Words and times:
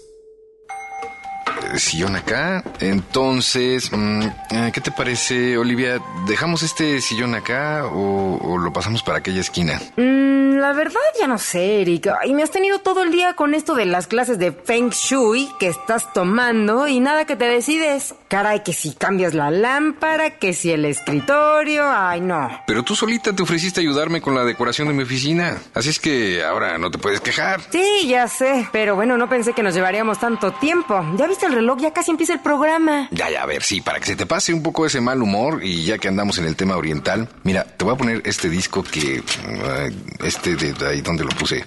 Sillón 1.77 2.17
acá. 2.17 2.63
Entonces, 2.81 3.91
mm, 3.91 4.23
eh, 4.51 4.71
¿qué 4.73 4.81
te 4.81 4.93
parece, 4.93 5.59
Olivia? 5.59 6.01
¿Dejamos 6.29 6.63
este 6.63 7.01
sillón 7.01 7.35
acá 7.35 7.87
o, 7.87 8.37
o 8.37 8.59
lo 8.59 8.73
pasamos 8.73 9.03
para 9.03 9.19
aquella 9.19 9.41
esquina? 9.41 9.81
Mm, 9.97 10.59
la 10.59 10.73
verdad 10.73 11.01
ya 11.19 11.27
no 11.27 11.39
sé, 11.39 11.83
Eric. 11.83 12.09
Y 12.27 12.35
me 12.35 12.43
has 12.43 12.51
tenido 12.51 12.79
todo 12.79 13.03
el 13.03 13.11
día 13.11 13.35
con 13.35 13.55
esto 13.55 13.75
de 13.75 13.87
las 13.87 14.07
clases 14.07 14.39
de 14.39 14.53
Feng 14.53 14.91
Shui 14.91 15.51
que 15.59 15.69
estás 15.69 16.13
tomando 16.13 16.87
y 16.87 17.01
nada 17.01 17.25
que 17.25 17.37
te 17.37 17.47
decides. 17.47 18.15
Caray, 18.35 18.65
que 18.65 18.73
si 18.73 18.91
cambias 18.95 19.33
la 19.33 19.49
lámpara, 19.53 20.39
que 20.41 20.55
si 20.55 20.73
el 20.73 20.85
escritorio, 20.87 21.85
ay 21.89 22.21
no. 22.21 22.51
Pero 22.67 22.83
tú 22.83 22.97
solita 22.97 23.33
te 23.33 23.45
ofreciste 23.45 23.81
ayudarme 23.81 24.21
con 24.21 24.35
la 24.35 24.43
decoración 24.43 24.89
de 24.89 24.95
mi 24.95 25.05
oficina. 25.05 25.59
Así 25.73 25.91
es 25.91 26.01
que 26.01 26.43
ahora 26.43 26.77
no 26.79 26.91
te 26.91 26.99
puedes 26.99 27.21
quejar. 27.21 27.61
Sí, 27.71 28.09
ya 28.09 28.27
sé. 28.27 28.69
Pero 28.73 28.97
bueno, 28.97 29.17
no 29.17 29.29
pensé 29.29 29.53
que 29.53 29.63
nos 29.63 29.73
llevaríamos 29.73 30.19
tanto 30.19 30.51
tiempo. 30.55 31.01
¿Ya 31.17 31.29
viste 31.29 31.47
el 31.47 31.53
reloj? 31.53 31.79
Ya 31.79 31.93
casi 31.93 32.11
empieza 32.11 32.33
el 32.33 32.41
programa. 32.41 33.07
Ya, 33.13 33.31
ya, 33.31 33.45
a 33.45 33.47
ver, 33.47 33.63
sí, 33.63 33.81
para 33.81 34.01
que 34.01 34.07
se 34.07 34.17
te 34.17 34.27
pase 34.27 34.53
un 34.53 34.65
poco 34.65 34.85
ese 34.85 35.01
mal 35.01 35.23
humor 35.23 35.61
y 35.63 35.85
ya 35.85 35.99
que 35.99 36.09
andamos 36.09 36.37
en 36.39 36.47
el 36.47 36.57
tema 36.57 36.77
oriental, 36.77 37.29
mira, 37.45 37.63
te 37.63 37.85
voy 37.85 37.95
a 37.95 37.97
poner 37.97 38.21
este 38.25 38.49
disco 38.49 38.83
que... 38.83 39.19
eh, 39.19 39.93
este 40.25 40.57
de, 40.57 40.73
de 40.73 40.89
ahí 40.89 41.03
donde 41.03 41.23
lo 41.23 41.31
puse. 41.31 41.65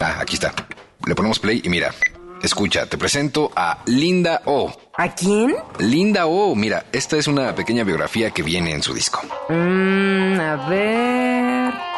Ah, 0.00 0.16
aquí 0.18 0.34
está. 0.34 0.52
Le 1.06 1.14
ponemos 1.14 1.38
play 1.38 1.60
y 1.62 1.68
mira, 1.68 1.94
escucha, 2.42 2.86
te 2.86 2.98
presento 2.98 3.52
a 3.54 3.78
Linda 3.86 4.42
O. 4.46 4.89
¿A 5.00 5.14
quién? 5.14 5.56
Linda 5.78 6.26
O, 6.26 6.54
mira, 6.54 6.84
esta 6.92 7.16
es 7.16 7.26
una 7.26 7.54
pequeña 7.54 7.84
biografía 7.84 8.32
que 8.32 8.42
viene 8.42 8.72
en 8.72 8.82
su 8.82 8.92
disco. 8.92 9.22
Mmm, 9.48 10.38
a 10.38 10.68
ver. 10.68 11.40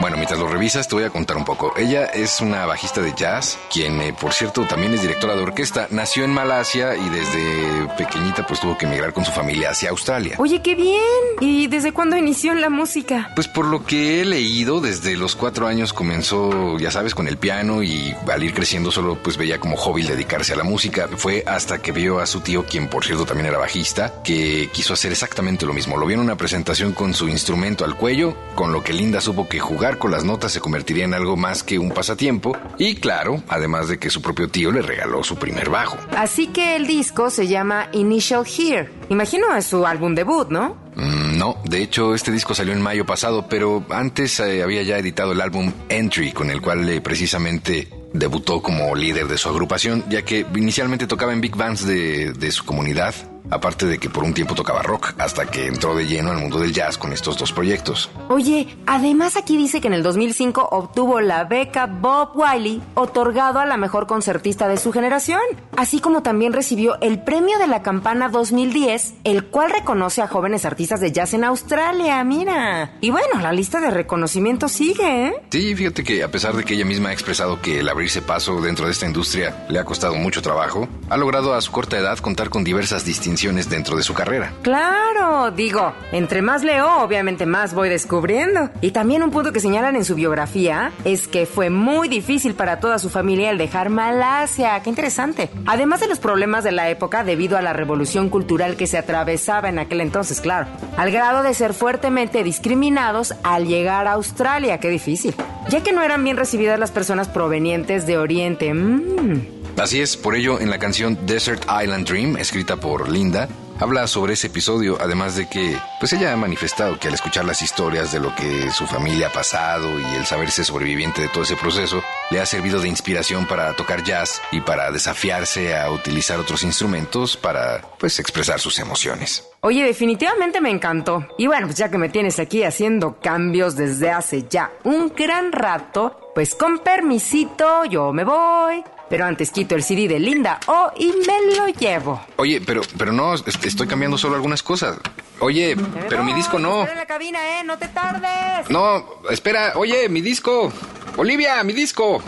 Bueno, 0.01 0.17
mientras 0.17 0.39
lo 0.41 0.49
revisas 0.49 0.89
te 0.89 0.97
voy 0.97 1.05
a 1.05 1.11
contar 1.11 1.37
un 1.37 1.45
poco. 1.45 1.75
Ella 1.77 2.07
es 2.07 2.41
una 2.41 2.67
bajista 2.67 3.01
de 3.01 3.13
jazz, 3.17 3.59
quien 3.73 4.01
eh, 4.01 4.13
por 4.13 4.33
cierto 4.33 4.67
también 4.67 4.93
es 4.95 5.03
directora 5.03 5.37
de 5.37 5.43
orquesta. 5.43 5.87
Nació 5.91 6.25
en 6.25 6.31
Malasia 6.31 6.97
y 6.97 7.09
desde 7.09 7.89
pequeñita 7.97 8.45
pues 8.47 8.59
tuvo 8.61 8.77
que 8.77 8.87
emigrar 8.87 9.13
con 9.13 9.25
su 9.25 9.31
familia 9.31 9.71
hacia 9.71 9.91
Australia. 9.91 10.35
Oye, 10.39 10.61
qué 10.61 10.75
bien. 10.75 10.99
¿Y 11.41 11.69
desde 11.69 11.93
cuándo 11.93 12.17
inició 12.17 12.53
en 12.53 12.61
la 12.61 12.69
música? 12.69 13.31
Pues 13.37 13.47
por 13.47 13.67
lo 13.67 13.85
que 13.85 14.21
he 14.21 14.25
leído, 14.25 14.81
desde 14.81 15.17
los 15.17 15.37
cuatro 15.37 15.69
años 15.69 15.93
comenzó, 15.93 16.79
ya 16.79 16.91
sabes, 16.91 17.15
con 17.15 17.29
el 17.29 17.37
piano 17.37 17.83
y 17.83 18.15
al 18.29 18.43
ir 18.43 18.55
creciendo 18.55 18.91
solo 18.91 19.23
pues 19.23 19.37
veía 19.37 19.61
como 19.61 19.77
hobby 19.77 20.03
dedicarse 20.03 20.53
a 20.53 20.57
la 20.57 20.65
música. 20.65 21.09
Fue 21.17 21.45
hasta 21.47 21.79
que 21.79 21.93
vio 21.93 22.19
a 22.19 22.27
su 22.27 22.41
tío, 22.41 22.65
quien 22.65 22.89
por 22.93 23.07
cierto 23.07 23.25
también 23.25 23.47
era 23.47 23.57
bajista, 23.57 24.23
que 24.23 24.69
quiso 24.71 24.93
hacer 24.93 25.13
exactamente 25.13 25.65
lo 25.65 25.73
mismo. 25.73 25.97
Lo 25.97 26.05
vio 26.05 26.17
en 26.17 26.23
una 26.23 26.37
presentación 26.37 26.93
con 26.93 27.15
su 27.15 27.27
instrumento 27.27 27.87
al 27.87 27.97
cuello, 27.97 28.37
con 28.55 28.71
lo 28.71 28.85
que 28.85 28.93
Linda 28.93 29.23
supo 29.23 29.49
que 29.49 29.61
jugar 29.61 29.97
con 29.97 30.11
las 30.11 30.25
notas 30.25 30.53
se 30.53 30.61
convertiría 30.61 31.07
en 31.07 31.15
algo 31.15 31.39
más 31.39 31.63
que 31.63 31.79
un 31.79 31.91
pasatiempo. 31.91 32.55
Y 32.77 32.97
claro, 32.97 33.43
además 33.49 33.89
de 33.89 33.99
que 33.99 34.11
su 34.11 34.21
propio 34.21 34.49
tío 34.49 34.71
le 34.71 34.83
regaló 34.83 35.25
su 35.25 35.37
primer 35.37 35.71
bajo. 35.71 35.97
Así 36.15 36.49
que 36.49 36.77
el 36.77 36.87
disco 36.87 37.31
se 37.31 37.47
llama 37.47 37.89
Initial 37.93 38.45
Here. 38.47 38.91
Imagino 39.09 39.57
es 39.57 39.65
su 39.65 39.87
álbum 39.87 40.15
debut, 40.15 40.51
¿no? 40.51 40.77
Mm, 40.95 41.39
no, 41.39 41.57
de 41.65 41.83
hecho 41.83 42.15
este 42.15 42.31
disco 42.31 42.55
salió 42.55 42.75
en 42.75 42.83
mayo 42.83 43.07
pasado, 43.07 43.47
pero 43.49 43.87
antes 43.89 44.39
eh, 44.41 44.63
había 44.63 44.83
ya 44.83 44.99
editado 44.99 45.33
el 45.33 45.41
álbum 45.41 45.73
Entry, 45.89 46.33
con 46.33 46.51
el 46.51 46.61
cual 46.61 46.87
eh, 46.87 47.01
precisamente 47.01 47.89
debutó 48.13 48.63
como 48.63 48.95
líder 48.95 49.27
de 49.29 49.39
su 49.39 49.49
agrupación, 49.49 50.05
ya 50.09 50.23
que 50.23 50.47
inicialmente 50.55 51.07
tocaba 51.07 51.33
en 51.33 51.41
big 51.41 51.57
bands 51.57 51.87
de, 51.87 52.33
de 52.33 52.51
su 52.51 52.65
comunidad, 52.65 53.15
aparte 53.53 53.87
de 53.87 53.99
que 53.99 54.09
por 54.09 54.25
un 54.25 54.33
tiempo 54.33 54.55
tocaba 54.55 54.83
rock, 54.83 55.15
hasta 55.19 55.47
que 55.47 55.67
entró 55.67 55.95
de 55.95 56.07
lleno 56.07 56.31
al 56.31 56.39
mundo 56.39 56.59
del 56.59 56.73
jazz 56.73 56.97
con 56.97 57.13
estos 57.13 57.37
dos 57.37 57.53
proyectos. 57.53 58.11
Oye, 58.29 58.77
además 58.87 59.37
aquí 59.37 59.57
dice 59.57 59.81
que 59.81 59.89
en 59.89 59.95
el 59.95 60.03
2005 60.03 60.69
obtuvo 60.71 61.21
la 61.21 61.45
beca 61.45 61.87
Bob 61.87 62.31
Wiley, 62.35 62.83
otorgado 62.95 63.61
a 63.61 63.67
la 63.67 63.77
mejor 63.77 64.07
concertista 64.07 64.69
de 64.69 64.79
su 64.79 64.93
generación, 64.93 65.41
así 65.77 66.01
como 66.01 66.23
también 66.23 66.53
recibió 66.53 66.99
el 67.01 67.23
premio 67.23 67.59
de 67.59 67.67
la 67.67 67.83
campana 67.83 68.29
2010, 68.31 69.15
el 69.25 69.45
cual 69.45 69.71
reconoce 69.71 70.23
a 70.23 70.29
jóvenes 70.29 70.65
artistas 70.65 71.01
de 71.01 71.13
jazz 71.13 71.35
en 71.35 71.45
Australia, 71.45 72.23
mira. 72.25 72.95
Y 73.01 73.11
bueno, 73.11 73.41
la 73.41 73.53
lista 73.53 73.81
de 73.81 73.91
reconocimiento 73.91 74.69
sigue, 74.69 75.27
¿eh? 75.29 75.35
Sí, 75.51 75.75
fíjate 75.75 76.03
que 76.05 76.23
a 76.23 76.31
pesar 76.31 76.57
de 76.57 76.65
que 76.65 76.75
ella 76.75 76.85
misma 76.85 77.11
ha 77.11 77.13
expresado 77.13 77.61
que 77.61 77.81
el 77.81 77.89
abrirse 77.89 78.23
paso 78.23 78.61
dentro 78.61 78.87
de 78.87 78.93
esta 78.93 79.07
industria 79.07 79.67
le 79.69 79.79
ha 79.79 79.85
costado 79.85 80.15
mucho 80.15 80.41
trabajo, 80.41 80.89
ha 81.11 81.17
logrado 81.17 81.55
a 81.55 81.61
su 81.61 81.71
corta 81.71 81.99
edad 81.99 82.19
contar 82.19 82.49
con 82.49 82.65
diversas 82.65 83.05
distinciones 83.05 83.42
dentro 83.43 83.97
de 83.97 84.05
su 84.05 84.15
carrera. 84.15 84.53
Claro, 84.63 85.51
digo, 85.51 85.93
entre 86.13 86.43
más 86.43 86.63
leo, 86.63 87.03
obviamente 87.03 87.45
más 87.45 87.75
voy 87.75 87.89
descubriendo. 87.89 88.71
Y 88.81 88.93
también 88.93 89.25
un 89.25 89.33
punto 89.33 89.53
que 89.53 89.59
señalan 89.59 89.97
en 89.97 90.05
su 90.05 90.15
biografía 90.15 90.93
es 91.05 91.27
que 91.27 91.45
fue 91.45 91.69
muy 91.69 92.09
difícil 92.09 92.55
para 92.55 92.79
toda 92.79 93.01
su 93.01 93.11
familia 93.11 93.51
el 93.51 93.59
dejar 93.59 93.91
Malasia. 93.91 94.81
Qué 94.81 94.91
interesante. 94.91 95.51
Además 95.67 95.99
de 95.99 96.07
los 96.07 96.21
problemas 96.21 96.63
de 96.63 96.71
la 96.71 96.89
época 96.89 97.25
debido 97.25 97.59
a 97.59 97.63
la 97.63 97.73
revolución 97.73 98.29
cultural 98.29 98.77
que 98.77 98.87
se 98.87 98.97
atravesaba 98.97 99.69
en 99.69 99.81
aquel 99.81 100.01
entonces, 100.01 100.41
claro. 100.41 100.69
Al 100.97 101.11
grado 101.11 101.43
de 101.43 101.55
ser 101.55 101.75
fuertemente 101.75 102.45
discriminados 102.45 103.35
al 103.43 103.67
llegar 103.67 104.07
a 104.07 104.13
Australia. 104.13 104.79
Qué 104.79 104.89
difícil. 104.89 105.35
Ya 105.69 105.83
que 105.83 105.93
no 105.93 106.03
eran 106.03 106.23
bien 106.23 106.37
recibidas 106.37 106.79
las 106.79 106.93
personas 106.93 107.29
provenientes 107.29 108.07
de 108.07 108.19
Oriente. 108.19 108.73
Mmm. 108.73 109.62
Así 109.79 110.01
es, 110.01 110.17
por 110.17 110.37
ello 110.37 110.61
en 110.61 110.71
la 110.71 110.79
canción 110.79 111.19
Desert 111.27 111.65
Island 111.65 112.07
Dream, 112.07 112.37
escrita 112.37 112.77
por 112.77 113.09
Linda, 113.09 113.49
habla 113.81 114.07
sobre 114.07 114.35
ese 114.35 114.47
episodio, 114.47 114.97
además 115.01 115.35
de 115.35 115.49
que, 115.49 115.77
pues 115.99 116.13
ella 116.13 116.33
ha 116.33 116.37
manifestado 116.37 116.99
que 117.01 117.09
al 117.09 117.15
escuchar 117.15 117.45
las 117.45 117.63
historias 117.63 118.13
de 118.13 118.21
lo 118.21 118.33
que 118.37 118.71
su 118.71 118.87
familia 118.87 119.27
ha 119.29 119.33
pasado 119.33 119.99
y 119.99 120.05
el 120.15 120.25
saberse 120.25 120.63
sobreviviente 120.63 121.23
de 121.23 121.29
todo 121.29 121.43
ese 121.43 121.57
proceso, 121.57 122.01
le 122.31 122.41
ha 122.41 122.47
servido 122.47 122.81
de 122.81 122.89
inspiración 122.89 123.47
para 123.47 123.75
tocar 123.75 124.05
jazz 124.05 124.41
y 124.53 124.61
para 124.61 124.93
desafiarse 124.93 125.77
a 125.77 125.91
utilizar 125.91 126.39
otros 126.39 126.63
instrumentos 126.63 127.37
para, 127.37 127.81
pues, 127.99 128.21
expresar 128.21 128.61
sus 128.61 128.79
emociones. 128.79 129.49
Oye, 129.63 129.85
definitivamente 129.85 130.61
me 130.61 130.71
encantó. 130.71 131.27
Y 131.39 131.47
bueno, 131.47 131.67
pues 131.67 131.79
ya 131.79 131.91
que 131.91 131.99
me 131.99 132.09
tienes 132.09 132.39
aquí 132.39 132.63
haciendo 132.63 133.19
cambios 133.21 133.75
desde 133.75 134.11
hace 134.11 134.45
ya 134.49 134.71
un 134.85 135.13
gran 135.17 135.51
rato, 135.51 136.33
pues 136.35 136.55
con 136.55 136.79
permisito 136.81 137.85
yo 137.85 138.13
me 138.13 138.25
voy. 138.25 138.85
Pero 139.13 139.27
antes 139.27 139.51
quito 139.51 139.75
el 139.75 139.83
CD 139.83 140.09
de 140.09 140.19
Linda 140.19 140.59
O 140.69 140.91
y 140.97 141.09
me 141.09 141.55
lo 141.55 141.67
llevo. 141.69 142.19
Oye, 142.37 142.63
pero, 142.63 142.81
pero 142.97 143.13
no, 143.13 143.35
est- 143.35 143.47
estoy 143.63 143.87
cambiando 143.87 144.17
solo 144.17 144.37
algunas 144.37 144.63
cosas. 144.63 144.97
Oye, 145.41 145.77
pero 146.09 146.25
mi 146.25 146.33
disco 146.33 146.59
no. 146.59 146.79
espera 146.81 146.93
en 146.93 146.99
la 146.99 147.05
cabina, 147.07 147.39
¿eh? 147.61 147.63
No 147.63 147.77
te 147.77 147.89
tardes. 147.89 148.71
No, 148.71 149.05
espera, 149.29 149.75
oye, 149.77 150.09
mi 150.09 150.23
disco. 150.23 150.73
Olivia, 151.19 151.63
mi 151.63 151.75
disco. 151.75 152.23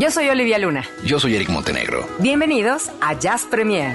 Yo 0.00 0.10
soy 0.10 0.30
Olivia 0.30 0.58
Luna. 0.58 0.82
Yo 1.04 1.20
soy 1.20 1.36
Eric 1.36 1.50
Montenegro. 1.50 2.08
Bienvenidos 2.20 2.90
a 3.02 3.12
Jazz 3.18 3.44
Premier. 3.44 3.94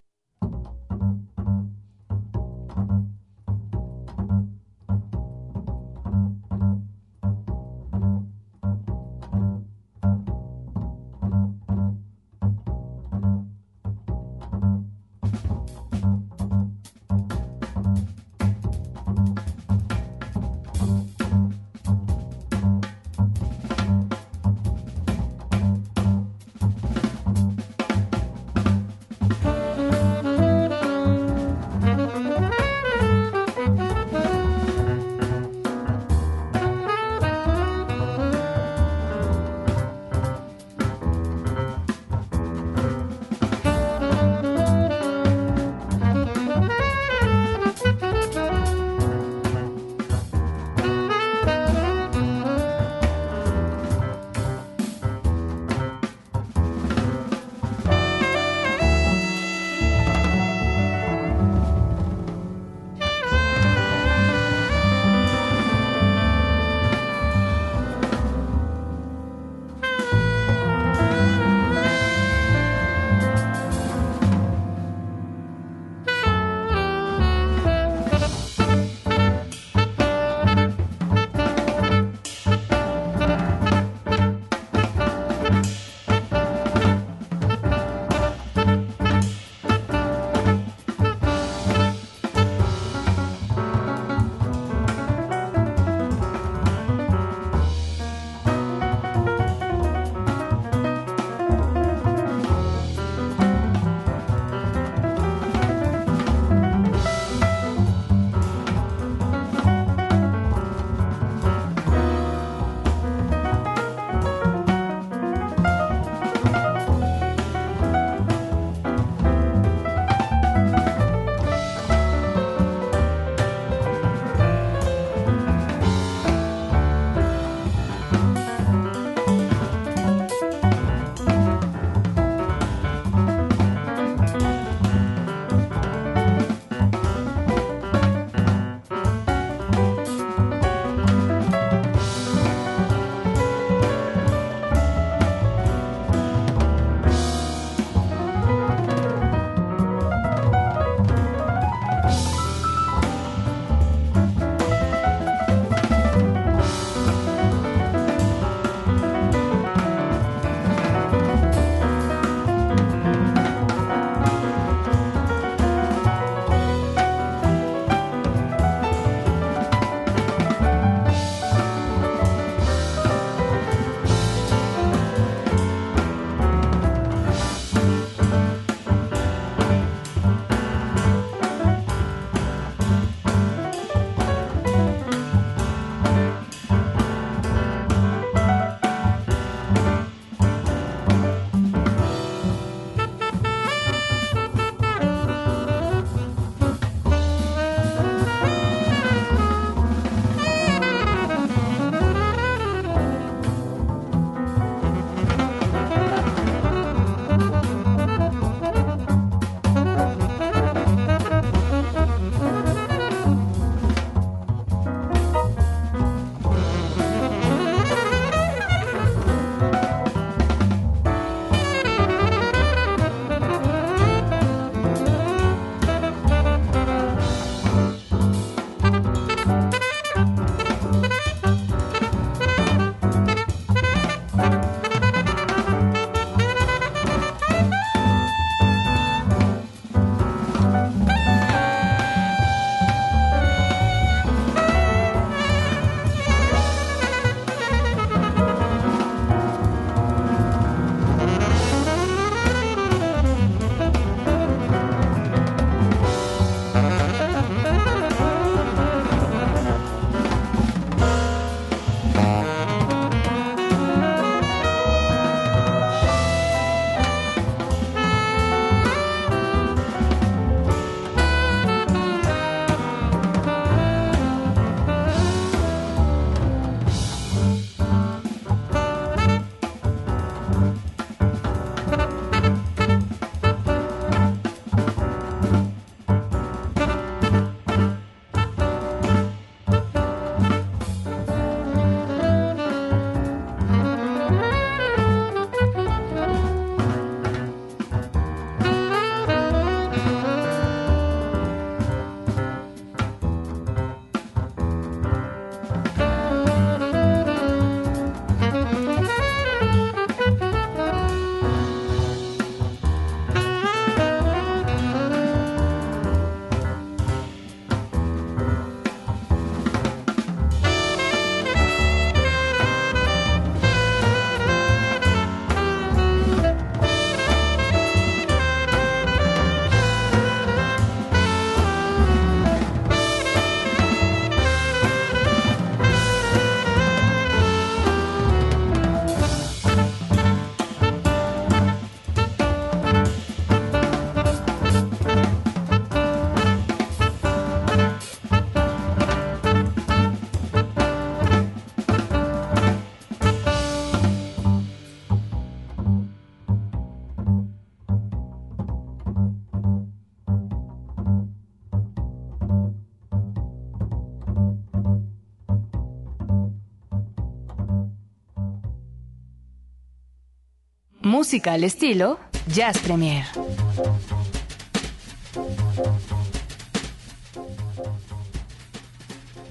Música 371.21 371.53
al 371.53 371.63
estilo 371.63 372.17
Jazz 372.47 372.79
Premier. 372.79 373.23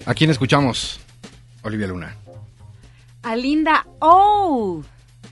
¿A 0.06 0.14
quién 0.14 0.30
escuchamos? 0.30 1.00
Olivia 1.62 1.86
Luna. 1.86 2.16
A 3.22 3.36
Linda 3.36 3.86
O. 3.98 4.82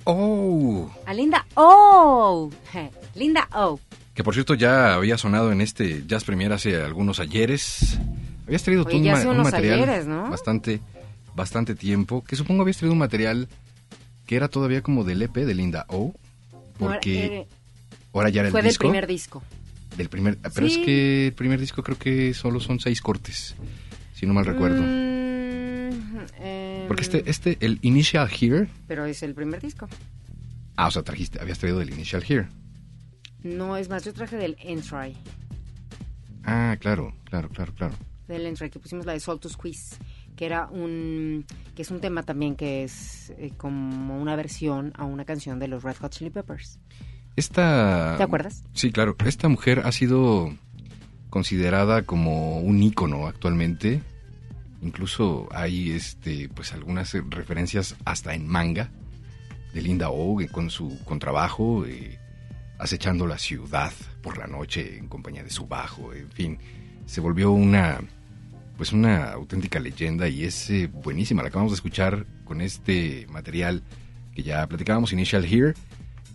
Oh, 0.05 0.91
A 1.07 1.15
Linda 1.15 1.47
O. 1.55 2.51
Linda 3.15 3.49
O. 3.55 3.81
que 4.15 4.23
por 4.23 4.35
cierto 4.35 4.55
ya 4.55 4.95
había 4.95 5.19
sonado 5.19 5.51
en 5.53 5.61
este 5.61 6.05
Jazz 6.07 6.25
Premier 6.25 6.53
hace 6.53 6.77
algunos 6.81 7.19
ayeres. 7.21 7.99
Habías 8.47 8.63
traído 8.63 8.85
tú 8.85 8.97
un, 8.97 9.05
ma- 9.05 9.13
hace 9.13 9.29
un 9.29 9.39
material 9.39 9.83
ayeres, 9.83 10.07
¿no? 10.07 10.31
bastante, 10.31 10.81
bastante 11.35 11.75
tiempo, 11.75 12.23
que 12.25 12.37
supongo 12.37 12.63
habías 12.63 12.77
traído 12.79 12.93
un 12.93 12.99
material 12.99 13.49
que 14.27 14.37
era 14.37 14.49
todavía 14.49 14.83
como 14.83 15.05
del 15.05 15.23
EP 15.23 15.35
de 15.37 15.55
Linda 15.55 15.85
O, 15.89 16.15
porque 16.79 17.47
ahora 18.13 18.29
ya 18.31 18.41
era 18.41 18.49
el 18.49 18.53
Fue 18.53 18.63
del 18.63 18.71
disco. 18.71 18.83
primer 18.89 19.07
disco. 19.07 19.43
Del 19.97 20.09
primer, 20.09 20.39
pero 20.55 20.69
Sí. 20.69 20.81
es 20.81 20.87
que 20.87 21.27
el 21.29 21.33
primer 21.33 21.59
disco 21.61 21.83
creo 21.83 21.99
que 21.99 22.33
solo 22.35 22.61
son 22.61 22.79
seis 22.81 23.01
cortes, 23.03 23.55
si 24.15 24.27
no 24.27 24.35
mal 24.35 24.47
recuerdo. 24.47 24.81
Mm, 24.83 26.19
em, 26.41 26.87
Porque 26.87 27.03
este, 27.03 27.29
este, 27.29 27.57
el 27.61 27.79
Initial 27.83 28.29
Here, 28.31 28.69
Pero 28.87 29.05
es 29.07 29.23
el 29.23 29.35
primer 29.35 29.61
disco. 29.61 29.89
ah, 30.77 30.87
o 30.87 30.91
sea, 30.91 31.03
trajiste, 31.03 31.41
habías 31.41 31.59
traído 31.59 31.81
el 31.81 31.91
Initial 31.91 32.23
Here. 32.29 32.47
No, 33.43 33.77
es 33.77 33.89
más, 33.89 34.05
yo 34.05 34.13
traje 34.13 34.37
del 34.37 34.57
Entry. 34.61 35.17
Ah, 36.45 36.77
claro, 36.81 37.15
claro, 37.25 37.49
claro, 37.51 37.73
claro. 37.75 37.95
Del 38.27 38.47
Entry, 38.47 38.71
que 38.71 38.79
pusimos 38.79 39.05
la 39.07 39.13
de 39.13 39.21
Soul 39.21 39.41
to 39.41 39.49
Squeeze. 39.49 39.97
Que 40.39 40.47
era 40.47 40.69
un. 40.69 41.45
que 41.75 41.83
es 41.83 41.91
un 41.91 42.01
tema 42.01 42.23
también 42.23 42.55
que 42.55 42.85
es 42.85 43.31
eh, 43.39 43.51
como 43.57 44.23
una 44.23 44.37
versión 44.37 44.93
a 44.95 45.05
una 45.05 45.25
canción 45.25 45.59
de 45.59 45.67
los 45.67 45.83
Red 45.83 45.97
Hot 45.97 46.13
Chili 46.13 46.31
Peppers. 46.31 46.79
Esta... 47.35 48.15
¿Te 48.17 48.23
acuerdas? 48.23 48.63
Sí, 48.73 48.93
claro. 48.93 49.17
Esta 49.27 49.49
mujer 49.49 49.83
ha 49.85 49.91
sido 49.91 50.55
considerada 51.29 52.03
como 52.03 52.61
un 52.61 52.81
ícono 52.81 53.27
actualmente. 53.27 54.01
Incluso 54.81 55.49
hay 55.51 55.91
este, 55.91 56.49
pues 56.49 56.73
algunas 56.73 57.13
referencias 57.31 57.97
hasta 58.05 58.33
en 58.33 58.47
manga 58.47 58.93
de 59.75 59.83
Linda 59.83 60.11
O 60.11 60.41
eh, 60.41 60.47
con 60.47 60.71
su 60.71 61.03
contrabajo, 61.05 61.85
eh, 61.85 62.17
acechando 62.79 63.27
la 63.27 63.39
ciudad 63.39 63.93
por 64.23 64.39
la 64.39 64.47
noche 64.47 64.99
en 64.99 65.09
compañía 65.09 65.43
de 65.43 65.51
su 65.51 65.67
bajo, 65.67 66.13
en 66.13 66.31
fin, 66.31 66.59
se 67.07 67.21
volvió 67.21 67.51
una 67.51 68.01
pues 68.79 68.93
una 68.93 69.33
auténtica 69.33 69.79
leyenda 69.81 70.27
y 70.29 70.45
es 70.45 70.71
eh, 70.71 70.87
buenísima. 70.91 71.43
La 71.43 71.49
acabamos 71.49 71.73
de 71.73 71.77
escuchar 71.77 72.25
con 72.45 72.61
este 72.63 73.27
material 73.29 73.83
que 74.35 74.43
ya 74.43 74.67
platicábamos, 74.67 75.13
Initial 75.13 75.45
Here. 75.45 75.75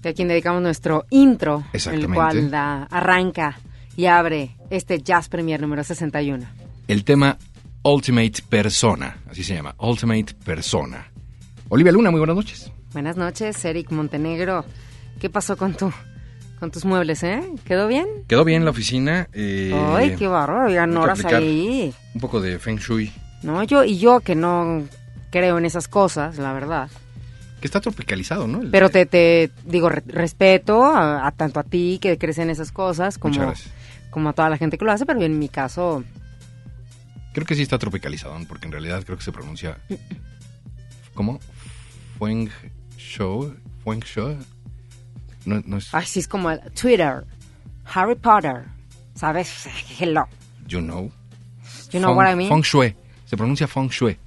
De 0.03 0.09
a 0.09 0.13
quien 0.13 0.27
dedicamos 0.27 0.61
nuestro 0.61 1.05
intro. 1.09 1.63
El 1.91 2.07
cual 2.13 2.51
da- 2.51 2.83
arranca 2.91 3.57
y 3.95 4.05
abre 4.05 4.55
este 4.69 5.01
Jazz 5.01 5.29
Premier 5.29 5.59
número 5.61 5.83
61. 5.83 6.45
el 6.87 7.03
tema 7.05 7.37
Ultimate 7.83 8.33
Persona, 8.49 9.17
así 9.29 9.43
se 9.43 9.55
llama, 9.55 9.73
Ultimate 9.79 10.33
Persona. 10.45 11.07
Olivia 11.69 11.91
Luna, 11.91 12.11
muy 12.11 12.19
buenas 12.19 12.35
noches. 12.35 12.71
Buenas 12.91 13.15
noches, 13.17 13.63
Eric 13.65 13.89
Montenegro. 13.91 14.65
¿Qué 15.19 15.29
pasó 15.29 15.55
con 15.57 15.73
tu 15.75 15.91
con 16.63 16.71
tus 16.71 16.85
muebles, 16.85 17.21
eh? 17.23 17.43
¿Quedó 17.65 17.89
bien? 17.89 18.07
Quedó 18.25 18.45
bien 18.45 18.63
la 18.63 18.71
oficina. 18.71 19.27
eh, 19.33 19.69
Ay, 19.93 20.15
qué 20.15 20.29
bárbaro, 20.29 20.67
que 20.69 20.79
horas 20.97 21.25
ahí. 21.25 21.93
Un 22.15 22.21
poco 22.21 22.39
de 22.39 22.57
Feng 22.57 22.77
Shui, 22.77 23.11
No, 23.41 23.61
yo 23.63 23.83
y 23.83 23.97
yo 23.99 24.21
que 24.21 24.33
no 24.33 24.83
creo 25.29 25.57
en 25.57 25.65
esas 25.65 25.89
cosas, 25.89 26.37
la 26.37 26.53
verdad. 26.53 26.89
que 27.59 27.67
está 27.67 27.81
tropicalizado, 27.81 28.47
¿no? 28.47 28.61
El- 28.61 28.69
Pero 28.71 28.89
te, 28.89 29.05
te 29.05 29.51
digo, 29.65 29.89
re- 29.89 30.03
respeto 30.07 30.85
a, 30.85 31.27
a 31.27 31.31
tanto 31.31 31.59
a 31.59 31.63
ti 31.63 31.99
que 32.01 32.17
crees 32.17 32.37
en 32.37 32.49
esas 32.49 32.71
cosas 32.71 33.17
como, 33.17 33.53
como 34.09 34.29
a 34.29 34.33
toda 34.33 34.49
la 34.49 34.55
gente 34.57 34.77
que 34.77 34.85
lo 34.85 34.91
hace, 34.93 35.05
pero 35.05 35.21
en 35.21 35.37
mi 35.37 35.49
caso, 35.49 36.01
Creo 37.33 37.45
que 37.45 37.55
sí 37.55 37.61
está 37.63 37.77
tropicalizado, 37.77 38.37
porque 38.47 38.67
en 38.67 38.71
realidad 38.71 39.03
creo 39.03 39.17
que 39.17 39.23
se 39.25 39.33
pronuncia... 39.33 39.79
¿Cómo? 41.13 41.39
Feng 42.19 42.49
Shui. 42.97 43.53
Feng 43.83 43.99
Shui. 44.01 44.37
No, 45.45 45.61
no 45.65 45.77
es... 45.77 45.93
ay, 45.93 46.05
sí 46.05 46.19
es 46.19 46.27
como 46.27 46.49
el 46.51 46.59
Twitter, 46.71 47.25
Harry 47.93 48.15
Potter, 48.15 48.65
¿sabes? 49.15 49.67
Hello. 49.99 50.25
You 50.67 50.79
know. 50.79 51.11
You 51.91 51.99
know 51.99 52.11
Feng- 52.11 52.15
what 52.17 52.31
I 52.31 52.35
mean? 52.35 52.49
Feng 52.49 52.61
Shui. 52.63 52.95
Se 53.25 53.35
pronuncia 53.37 53.67
Feng 53.67 53.89
Shui. 53.89 54.17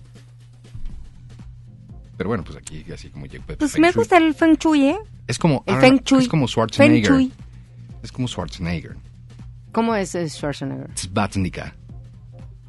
Pero 2.17 2.29
bueno, 2.29 2.45
pues 2.45 2.57
aquí 2.57 2.85
así 2.93 3.11
como... 3.11 3.27
Pues 3.59 3.73
Feng 3.73 3.81
me 3.83 3.93
gusta 3.93 4.17
el 4.17 4.35
Feng 4.35 4.57
Shui, 4.57 4.87
¿eh? 4.87 4.99
Es 5.27 5.39
como... 5.39 5.63
El 5.67 5.75
Ar- 5.75 5.81
Feng 5.81 6.01
Shui. 6.05 6.23
Es 6.23 6.29
como 6.29 6.47
Feng 6.47 6.53
Schwarzenegger. 6.53 7.11
Shui. 7.13 7.33
Es 8.03 8.13
como 8.13 8.29
Schwarzenegger. 8.29 8.97
¿Cómo 9.73 9.95
es 9.95 10.13
Schwarzenegger? 10.13 10.91
Zbatnika. 10.97 11.75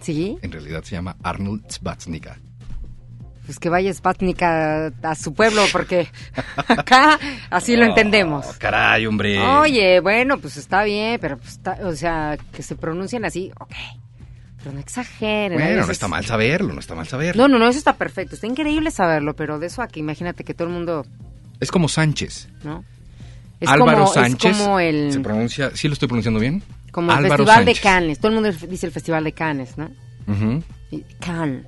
¿Sí? 0.01 0.37
En 0.41 0.51
realidad 0.51 0.83
se 0.83 0.95
llama 0.95 1.15
Arnold 1.23 1.69
Zbatnika. 1.71 2.37
Pues 3.47 3.57
que 3.59 3.69
vaya 3.69 3.91
Spatnica 3.93 4.91
a 5.01 5.15
su 5.15 5.33
pueblo, 5.33 5.63
porque 5.71 6.07
acá 6.67 7.17
así 7.49 7.75
lo 7.75 7.85
entendemos. 7.85 8.45
Oh, 8.47 8.53
caray, 8.59 9.05
hombre. 9.07 9.39
Oye, 9.39 9.99
bueno, 10.01 10.37
pues 10.37 10.57
está 10.57 10.83
bien, 10.83 11.17
pero 11.19 11.37
pues 11.37 11.53
está- 11.53 11.79
o 11.83 11.95
sea, 11.95 12.37
que 12.53 12.61
se 12.61 12.75
pronuncien 12.75 13.23
así, 13.25 13.51
ok. 13.59 13.71
Pero 14.57 14.73
no 14.73 14.79
exageren. 14.79 15.59
a 15.59 15.63
Bueno, 15.63 15.85
no 15.85 15.91
está 15.91 16.07
mal 16.09 16.25
saberlo, 16.25 16.73
no 16.73 16.79
está 16.81 16.93
mal 16.93 17.07
saberlo. 17.07 17.41
No, 17.41 17.47
no, 17.47 17.57
no, 17.57 17.69
eso 17.69 17.79
está 17.79 17.93
perfecto. 17.95 18.35
Está 18.35 18.47
increíble 18.47 18.91
saberlo, 18.91 19.33
pero 19.35 19.59
de 19.59 19.67
eso 19.67 19.81
a 19.81 19.87
que 19.87 19.99
imagínate 20.01 20.43
que 20.43 20.53
todo 20.53 20.67
el 20.67 20.73
mundo, 20.73 21.05
Es 21.61 21.71
como 21.71 21.87
Sánchez. 21.87 22.49
¿no? 22.63 22.83
Es 23.61 23.69
Álvaro 23.69 23.99
como, 23.99 24.13
Sánchez. 24.13 24.51
Es 24.51 24.57
como 24.61 24.79
el, 24.79 25.13
Se 25.13 25.19
pronuncia, 25.21 25.71
¿sí 25.73 25.87
lo 25.87 25.93
estoy 25.93 26.07
pronunciando 26.09 26.39
bien? 26.39 26.61
como 26.91 27.11
el 27.11 27.17
Álvaro 27.19 27.45
Festival 27.45 27.65
de 27.65 27.71
Sánchez. 27.75 27.83
Cannes. 27.83 28.19
Todo 28.19 28.27
el 28.29 28.33
mundo 28.41 28.51
dice 28.67 28.85
el 28.87 28.91
Festival 28.91 29.23
de 29.23 29.31
Cannes, 29.31 29.77
¿no? 29.77 29.89
Ujú. 30.27 30.63
Y- 30.91 31.03
Cannes. 31.21 31.65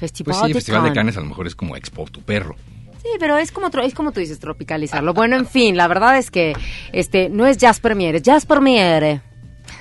Festival, 0.00 0.32
Pues 0.34 0.38
sí, 0.42 0.48
de, 0.48 0.54
Festival 0.54 0.82
de 0.82 0.88
Cannes. 0.88 0.94
Canes 0.96 1.16
a 1.18 1.20
lo 1.20 1.26
mejor 1.26 1.46
es 1.46 1.54
como 1.54 1.76
Expo 1.76 2.04
tu 2.06 2.22
perro. 2.22 2.56
Sí, 3.02 3.08
pero 3.18 3.38
es 3.38 3.52
como, 3.52 3.68
es 3.68 3.94
como 3.94 4.12
tú 4.12 4.20
dices, 4.20 4.38
tropicalizarlo. 4.40 5.14
Bueno, 5.14 5.36
en 5.36 5.46
fin, 5.46 5.76
la 5.76 5.88
verdad 5.88 6.18
es 6.18 6.30
que 6.30 6.54
este 6.92 7.28
no 7.30 7.46
es 7.46 7.56
Jazz 7.56 7.80
Premiere, 7.80 8.18
es 8.18 8.22
Jazz 8.24 8.44
Premiere. 8.46 9.20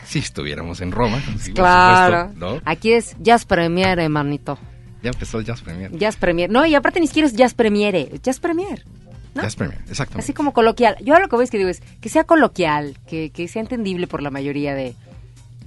Si 0.05 0.19
estuviéramos 0.19 0.81
en 0.81 0.91
Roma. 0.91 1.21
sí, 1.39 1.51
por 1.51 1.61
Claro. 1.61 2.29
supuesto, 2.29 2.55
¿no? 2.55 2.61
Aquí 2.65 2.93
es 2.93 3.15
Jazz 3.19 3.45
Premiere, 3.45 4.07
manito. 4.09 4.57
Ya 5.03 5.11
empezó 5.11 5.39
el 5.39 5.45
Jazz 5.45 5.61
Premier. 5.61 5.91
Jazz 5.97 6.15
Premiere. 6.17 6.51
No, 6.51 6.65
y 6.65 6.75
aparte 6.75 6.99
ni 6.99 7.07
siquiera 7.07 7.27
es 7.27 7.33
Jazz 7.35 7.53
Premiere, 7.53 8.09
Jazz 8.23 8.39
Premiere. 8.39 8.83
¿no? 9.35 9.43
Jazz 9.43 9.55
Premier, 9.55 9.79
exactamente. 9.89 10.23
Así 10.23 10.33
como 10.33 10.53
coloquial. 10.53 10.95
Yo 11.01 11.19
lo 11.19 11.27
que 11.29 11.35
voy 11.35 11.43
es 11.45 11.51
que 11.51 11.57
digo 11.57 11.69
es 11.69 11.81
que 12.01 12.09
sea 12.09 12.23
coloquial, 12.23 12.97
que, 13.07 13.29
que 13.29 13.47
sea 13.47 13.61
entendible 13.61 14.07
por 14.07 14.21
la 14.23 14.29
mayoría 14.31 14.73
de 14.75 14.95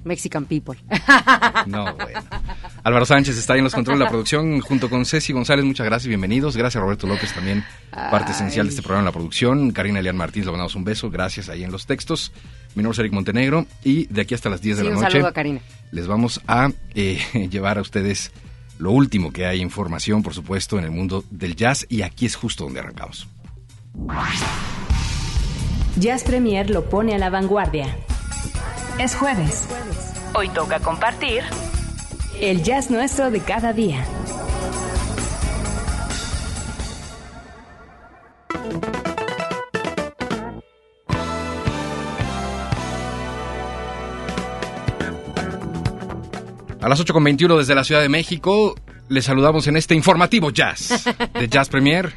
Mexican 0.04 0.44
people. 0.46 0.78
No, 1.66 1.94
bueno. 1.94 2.20
Álvaro 2.84 3.06
Sánchez 3.06 3.38
está 3.38 3.52
ahí 3.52 3.60
en 3.60 3.64
los 3.64 3.74
controles 3.74 4.00
de 4.00 4.04
la 4.04 4.10
producción 4.10 4.60
junto 4.60 4.90
con 4.90 5.04
Ceci 5.06 5.32
González. 5.32 5.64
Muchas 5.64 5.86
gracias, 5.86 6.08
bienvenidos. 6.08 6.56
Gracias 6.56 6.80
a 6.80 6.84
Roberto 6.84 7.06
López 7.06 7.32
también, 7.32 7.64
parte 7.90 8.32
esencial 8.32 8.66
de 8.66 8.70
este 8.70 8.82
programa 8.82 9.02
en 9.02 9.06
la 9.06 9.12
producción. 9.12 9.70
Karina 9.70 10.00
Elian 10.00 10.16
Martínez, 10.16 10.46
le 10.46 10.52
mandamos 10.52 10.74
un 10.74 10.84
beso. 10.84 11.10
Gracias 11.10 11.48
ahí 11.48 11.62
en 11.62 11.70
los 11.70 11.86
textos. 11.86 12.32
Mi 12.74 12.82
nombre 12.82 12.94
es 12.94 12.98
Eric 13.00 13.12
Montenegro 13.12 13.66
y 13.84 14.06
de 14.06 14.22
aquí 14.22 14.34
hasta 14.34 14.50
las 14.50 14.60
10 14.62 14.78
de 14.78 14.82
Sí, 14.82 14.88
la 14.88 14.94
un 14.96 15.00
noche 15.02 15.12
saludo 15.12 15.28
a 15.28 15.32
Karina. 15.32 15.60
les 15.92 16.06
vamos 16.06 16.40
a 16.48 16.70
eh, 16.94 17.20
llevar 17.50 17.78
a 17.78 17.82
ustedes 17.82 18.32
lo 18.78 18.90
último 18.90 19.30
que 19.32 19.46
hay 19.46 19.60
información, 19.60 20.22
por 20.24 20.34
supuesto, 20.34 20.78
en 20.78 20.84
el 20.84 20.90
mundo 20.90 21.24
del 21.30 21.54
jazz 21.54 21.86
y 21.88 22.02
aquí 22.02 22.26
es 22.26 22.34
justo 22.34 22.64
donde 22.64 22.80
arrancamos. 22.80 23.28
Jazz 25.98 26.24
Premier 26.24 26.70
lo 26.70 26.88
pone 26.88 27.14
a 27.14 27.18
la 27.18 27.30
vanguardia. 27.30 27.94
Es 28.98 29.16
jueves. 29.16 29.68
Hoy 30.34 30.48
toca 30.50 30.78
compartir 30.78 31.42
el 32.40 32.62
jazz 32.62 32.90
nuestro 32.90 33.30
de 33.30 33.40
cada 33.40 33.72
día. 33.72 34.04
A 46.80 46.88
las 46.88 47.00
8.21 47.04 47.58
desde 47.58 47.74
la 47.74 47.84
Ciudad 47.84 48.02
de 48.02 48.08
México, 48.08 48.74
les 49.08 49.24
saludamos 49.24 49.66
en 49.68 49.76
este 49.76 49.94
informativo 49.94 50.50
jazz 50.50 51.04
de 51.34 51.48
Jazz 51.48 51.68
Premier. 51.68 52.12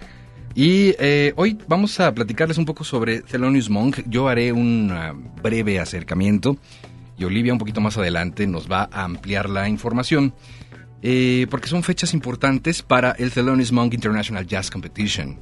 Y 0.55 0.95
eh, 0.99 1.33
hoy 1.35 1.59
vamos 1.67 1.99
a 1.99 2.13
platicarles 2.15 2.57
un 2.57 2.65
poco 2.65 2.85
sobre 2.85 3.21
Thelonious 3.21 3.69
Monk. 3.69 4.03
Yo 4.07 4.29
haré 4.29 4.53
un 4.53 4.89
ah, 4.89 5.13
breve 5.43 5.81
acercamiento 5.81 6.57
y 7.17 7.25
Olivia 7.25 7.51
un 7.51 7.59
poquito 7.59 7.81
más 7.81 7.97
adelante 7.97 8.47
nos 8.47 8.71
va 8.71 8.89
a 8.91 9.03
ampliar 9.03 9.49
la 9.49 9.67
información. 9.67 10.33
eh, 11.01 11.45
porque 11.51 11.67
son 11.67 11.83
fechas 11.83 12.13
importantes 12.15 12.81
para 12.81 13.11
el 13.11 13.31
Thelonious 13.31 13.71
Monk 13.71 13.93
International 13.93 14.47
Jazz 14.47 14.71
Competition. 14.71 15.39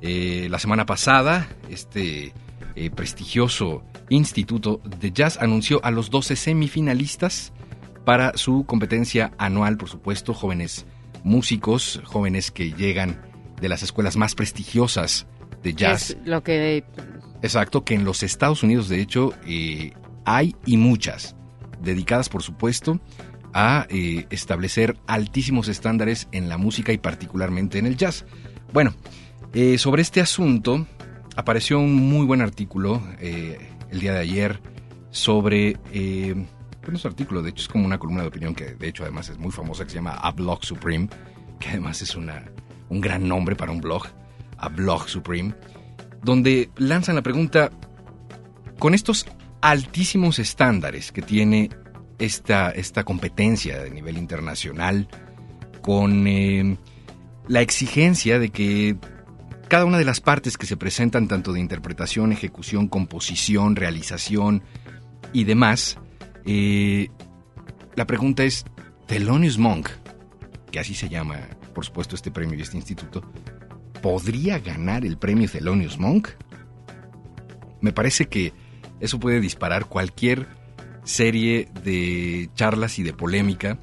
Eh, 0.00 0.48
la 0.50 0.58
semana 0.58 0.86
pasada, 0.86 1.48
este 1.68 2.32
eh, 2.74 2.90
prestigioso 2.90 3.84
instituto 4.08 4.80
de 5.00 5.12
jazz 5.12 5.38
anunció 5.38 5.84
a 5.84 5.90
los 5.90 6.08
12 6.08 6.34
semifinalistas 6.36 7.52
para 8.04 8.36
su 8.38 8.64
competencia 8.64 9.32
anual, 9.38 9.76
por 9.76 9.88
supuesto, 9.88 10.32
jóvenes 10.32 10.86
músicos, 11.24 12.00
jóvenes 12.04 12.50
que 12.50 12.72
llegan 12.72 13.20
de 13.62 13.68
las 13.68 13.82
escuelas 13.84 14.16
más 14.16 14.34
prestigiosas 14.34 15.26
de 15.62 15.72
jazz. 15.72 16.10
Es 16.10 16.16
lo 16.26 16.42
que... 16.42 16.84
Exacto, 17.42 17.84
que 17.84 17.94
en 17.94 18.04
los 18.04 18.22
Estados 18.22 18.62
Unidos, 18.62 18.88
de 18.88 19.00
hecho, 19.00 19.32
eh, 19.46 19.92
hay 20.24 20.54
y 20.66 20.76
muchas, 20.76 21.36
dedicadas, 21.80 22.28
por 22.28 22.42
supuesto, 22.42 23.00
a 23.52 23.86
eh, 23.88 24.26
establecer 24.30 24.96
altísimos 25.06 25.68
estándares 25.68 26.28
en 26.32 26.48
la 26.48 26.58
música 26.58 26.92
y 26.92 26.98
particularmente 26.98 27.78
en 27.78 27.86
el 27.86 27.96
jazz. 27.96 28.24
Bueno, 28.72 28.94
eh, 29.54 29.78
sobre 29.78 30.02
este 30.02 30.20
asunto 30.20 30.86
apareció 31.36 31.78
un 31.78 31.94
muy 31.94 32.26
buen 32.26 32.40
artículo 32.40 33.00
el 33.20 34.00
día 34.00 34.12
de 34.12 34.20
ayer 34.20 34.60
sobre... 35.10 35.76
bueno, 36.82 36.98
es 36.98 37.06
artículo, 37.06 37.42
de 37.42 37.50
hecho 37.50 37.62
es 37.62 37.68
como 37.68 37.86
una 37.86 37.98
columna 37.98 38.22
de 38.22 38.28
opinión 38.28 38.54
que 38.54 38.74
de 38.74 38.88
hecho 38.88 39.04
además 39.04 39.28
es 39.28 39.38
muy 39.38 39.52
famosa, 39.52 39.84
que 39.84 39.90
se 39.90 39.96
llama 39.96 40.14
A 40.14 40.32
Blog 40.32 40.64
Supreme, 40.64 41.08
que 41.58 41.68
además 41.68 42.02
es 42.02 42.16
una, 42.16 42.44
un 42.92 43.00
gran 43.00 43.26
nombre 43.26 43.56
para 43.56 43.72
un 43.72 43.80
blog, 43.80 44.06
A 44.58 44.68
Blog 44.68 45.08
Supreme 45.08 45.54
donde 46.22 46.70
lanzan 46.76 47.16
la 47.16 47.22
pregunta, 47.22 47.70
con 48.78 48.94
estos 48.94 49.26
altísimos 49.60 50.38
estándares 50.38 51.12
que 51.12 51.22
tiene 51.22 51.70
esta, 52.18 52.70
esta 52.70 53.04
competencia 53.04 53.82
de 53.82 53.90
nivel 53.90 54.16
internacional, 54.16 55.08
con 55.82 56.26
eh, 56.26 56.78
la 57.48 57.60
exigencia 57.60 58.38
de 58.38 58.50
que 58.50 58.96
cada 59.68 59.84
una 59.84 59.98
de 59.98 60.04
las 60.04 60.20
partes 60.20 60.56
que 60.56 60.66
se 60.66 60.76
presentan, 60.76 61.28
tanto 61.28 61.52
de 61.52 61.60
interpretación, 61.60 62.30
ejecución, 62.32 62.88
composición, 62.88 63.74
realización 63.74 64.62
y 65.32 65.44
demás, 65.44 65.98
eh, 66.46 67.08
la 67.96 68.06
pregunta 68.06 68.44
es, 68.44 68.64
Thelonious 69.06 69.58
Monk, 69.58 69.88
que 70.70 70.78
así 70.78 70.94
se 70.94 71.08
llama, 71.08 71.40
por 71.72 71.84
supuesto, 71.84 72.14
este 72.14 72.30
premio 72.30 72.58
y 72.58 72.62
este 72.62 72.76
instituto, 72.76 73.22
podría 74.00 74.58
ganar 74.58 75.04
el 75.04 75.16
premio 75.16 75.48
Thelonious 75.48 75.98
Monk? 75.98 76.28
Me 77.80 77.92
parece 77.92 78.26
que 78.26 78.52
eso 79.00 79.18
puede 79.18 79.40
disparar 79.40 79.86
cualquier 79.86 80.46
serie 81.04 81.68
de 81.84 82.50
charlas 82.54 82.98
y 82.98 83.02
de 83.02 83.12
polémica, 83.12 83.78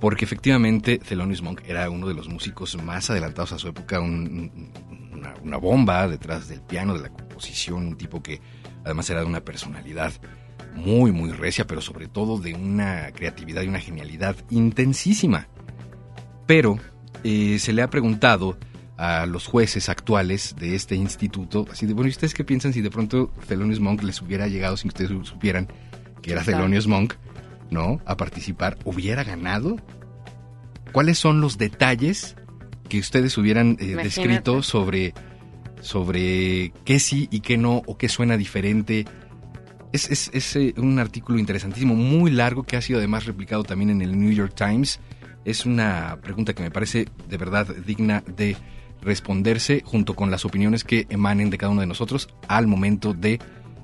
porque 0.00 0.24
efectivamente 0.24 0.98
Thelonious 0.98 1.42
Monk 1.42 1.62
era 1.66 1.90
uno 1.90 2.06
de 2.08 2.14
los 2.14 2.28
músicos 2.28 2.80
más 2.82 3.10
adelantados 3.10 3.52
a 3.52 3.58
su 3.58 3.68
época, 3.68 4.00
una, 4.00 5.34
una, 5.42 5.56
bomba 5.56 6.08
detrás 6.08 6.48
del 6.48 6.62
piano, 6.62 6.94
de 6.94 7.00
la 7.00 7.08
composición, 7.10 7.88
un 7.88 7.96
tipo 7.96 8.22
que 8.22 8.40
además 8.84 9.10
era 9.10 9.20
de 9.20 9.26
una 9.26 9.40
personalidad 9.40 10.12
muy, 10.74 11.12
muy 11.12 11.32
recia, 11.32 11.66
pero 11.66 11.80
sobre 11.80 12.06
todo 12.06 12.38
de 12.38 12.54
una 12.54 13.10
creatividad 13.12 13.62
y 13.62 13.68
una 13.68 13.80
genialidad 13.80 14.36
intensísima. 14.50 15.48
Pero 16.46 16.78
eh, 17.24 17.58
se 17.58 17.72
le 17.72 17.82
ha 17.82 17.90
preguntado 17.90 18.58
a 18.96 19.26
los 19.26 19.46
jueces 19.46 19.88
actuales 19.88 20.56
de 20.58 20.74
este 20.74 20.96
instituto, 20.96 21.66
así 21.70 21.86
de, 21.86 21.94
bueno, 21.94 22.08
¿y 22.08 22.10
ustedes 22.10 22.34
qué 22.34 22.42
piensan 22.44 22.72
si 22.72 22.80
de 22.80 22.90
pronto 22.90 23.32
Thelonious 23.46 23.78
Monk 23.78 24.02
les 24.02 24.20
hubiera 24.20 24.48
llegado 24.48 24.76
sin 24.76 24.90
que 24.90 25.04
ustedes 25.04 25.28
supieran 25.28 25.68
que 26.20 26.32
era 26.32 26.42
Thelonious 26.42 26.88
Monk, 26.88 27.14
¿no? 27.70 28.00
A 28.06 28.16
participar, 28.16 28.76
¿hubiera 28.84 29.22
ganado? 29.22 29.76
¿Cuáles 30.92 31.18
son 31.18 31.40
los 31.40 31.58
detalles 31.58 32.36
que 32.88 32.98
ustedes 32.98 33.38
hubieran 33.38 33.76
eh, 33.78 33.94
descrito 34.02 34.62
sobre, 34.64 35.14
sobre 35.80 36.72
qué 36.84 36.98
sí 36.98 37.28
y 37.30 37.40
qué 37.40 37.56
no, 37.56 37.82
o 37.86 37.96
qué 37.98 38.08
suena 38.08 38.36
diferente? 38.36 39.06
Es, 39.92 40.10
es, 40.10 40.30
es 40.34 40.56
eh, 40.56 40.74
un 40.76 40.98
artículo 40.98 41.38
interesantísimo, 41.38 41.94
muy 41.94 42.30
largo, 42.30 42.64
que 42.64 42.76
ha 42.76 42.82
sido 42.82 42.98
además 42.98 43.26
replicado 43.26 43.62
también 43.62 43.90
en 43.90 44.02
el 44.02 44.18
New 44.18 44.32
York 44.32 44.54
Times. 44.56 45.00
Es 45.48 45.64
una 45.64 46.18
pregunta 46.20 46.52
que 46.52 46.62
me 46.62 46.70
parece 46.70 47.08
de 47.26 47.38
verdad 47.38 47.66
digna 47.86 48.22
de 48.36 48.54
responderse 49.00 49.82
junto 49.82 50.14
con 50.14 50.30
las 50.30 50.44
opiniones 50.44 50.84
que 50.84 51.06
emanen 51.08 51.48
de 51.48 51.56
cada 51.56 51.72
uno 51.72 51.80
de 51.80 51.86
nosotros 51.86 52.28
al 52.48 52.66
momento 52.66 53.14
de 53.14 53.40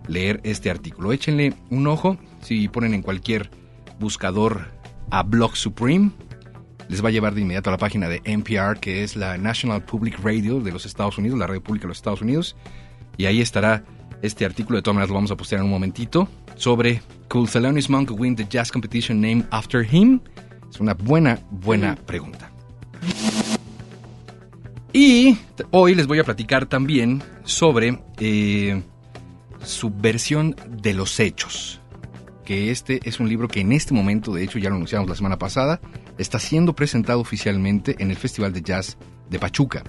leer 0.07 0.43
este 0.45 0.71
artículo. 0.71 1.11
Échenle 1.11 1.55
un 1.71 1.87
ojo 1.87 2.19
si 2.43 2.69
ponen 2.69 2.93
en 2.93 3.01
cualquier 3.01 3.49
buscador 3.99 4.73
a 5.09 5.23
Blog 5.23 5.57
Supreme. 5.57 6.11
Les 6.91 7.03
va 7.03 7.09
a 7.09 7.13
llevar 7.13 7.35
de 7.35 7.41
inmediato 7.41 7.71
a 7.71 7.73
la 7.73 7.79
página 7.79 8.11
de 8.11 8.21
NPR, 8.27 8.79
que 8.79 9.03
es 9.03 9.17
la 9.17 9.39
National 9.39 9.87
Public 9.87 10.19
Radio 10.23 10.61
de 10.61 10.71
los 10.71 10.85
Estados 10.85 11.17
Unidos, 11.17 11.39
la 11.39 11.47
radio 11.47 11.63
pública 11.63 11.85
de 11.85 11.89
los 11.89 11.97
Estados 11.97 12.21
Unidos. 12.21 12.57
Y 13.17 13.25
ahí 13.25 13.41
estará 13.41 13.85
este 14.21 14.45
artículo, 14.45 14.77
de 14.77 14.83
todas 14.83 14.97
maneras 14.97 15.09
lo 15.09 15.15
vamos 15.15 15.31
a 15.31 15.37
postear 15.39 15.61
en 15.61 15.65
un 15.65 15.71
momentito, 15.71 16.29
sobre 16.57 17.01
Could 17.29 17.49
Thelonious 17.49 17.89
Monk 17.89 18.11
win 18.11 18.37
the 18.37 18.45
jazz 18.45 18.71
competition 18.71 19.19
named 19.19 19.47
after 19.51 19.83
him? 19.83 20.21
Es 20.71 20.81
una 20.81 20.95
buena, 20.95 21.39
buena 21.51 21.97
pregunta. 21.97 22.51
Y 24.93 25.37
hoy 25.73 25.95
les 25.95 26.07
voy 26.07 26.21
a 26.21 26.25
platicar 26.25 26.67
también 26.67 27.23
sobre 27.43 27.99
eh, 28.21 28.83
Subversión 29.65 30.55
de 30.69 30.95
los 30.95 31.19
Hechos, 31.19 31.81
que 32.45 32.71
este 32.71 33.01
es 33.03 33.19
un 33.19 33.29
libro 33.29 33.49
que 33.49 33.61
en 33.61 33.73
este 33.73 33.93
momento, 33.93 34.33
de 34.33 34.45
hecho 34.45 34.61
ya 34.61 34.69
lo 34.69 34.77
anunciamos 34.77 35.09
la 35.09 35.17
semana 35.17 35.37
pasada, 35.37 35.81
está 36.17 36.39
siendo 36.39 36.75
presentado 36.75 37.19
oficialmente 37.19 37.97
en 37.99 38.11
el 38.11 38.17
Festival 38.17 38.53
de 38.53 38.63
Jazz 38.63 38.97
de 39.31 39.39
Pachuca. 39.41 39.83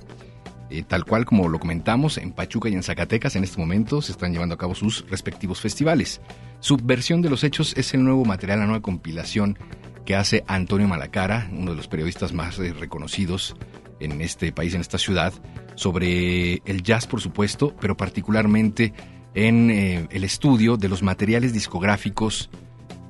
Eh, 0.72 0.82
tal 0.82 1.06
cual 1.06 1.26
como 1.26 1.48
lo 1.50 1.60
comentamos, 1.60 2.18
en 2.18 2.32
Pachuca 2.32 2.70
y 2.70 2.74
en 2.74 2.82
Zacatecas 2.82 3.36
en 3.36 3.44
este 3.44 3.60
momento 3.60 4.02
se 4.02 4.12
están 4.12 4.34
llevando 4.34 4.56
a 4.56 4.58
cabo 4.58 4.74
sus 4.74 5.08
respectivos 5.10 5.62
festivales. 5.62 6.20
Subversión 6.62 7.22
de 7.22 7.30
los 7.30 7.44
Hechos 7.44 7.76
es 7.78 7.94
el 7.94 8.04
nuevo 8.04 8.26
material, 8.26 8.60
la 8.60 8.66
nueva 8.66 8.82
compilación 8.82 9.60
que 10.06 10.16
hace 10.16 10.44
Antonio 10.48 10.88
Malacara, 10.88 11.50
uno 11.52 11.72
de 11.72 11.78
los 11.78 11.88
periodistas 11.88 12.34
más 12.34 12.60
eh, 12.60 12.74
reconocidos 12.74 13.56
en 14.00 14.22
este 14.22 14.52
país, 14.52 14.74
en 14.74 14.82
esta 14.82 14.98
ciudad, 14.98 15.34
sobre 15.76 16.62
el 16.66 16.84
jazz, 16.84 17.08
por 17.08 17.22
supuesto, 17.22 17.76
pero 17.80 17.98
particularmente 17.98 18.94
en 19.34 19.70
eh, 19.70 20.08
el 20.12 20.24
estudio 20.24 20.78
de 20.78 20.90
los 20.90 21.04
materiales 21.04 21.54
discográficos 21.54 22.50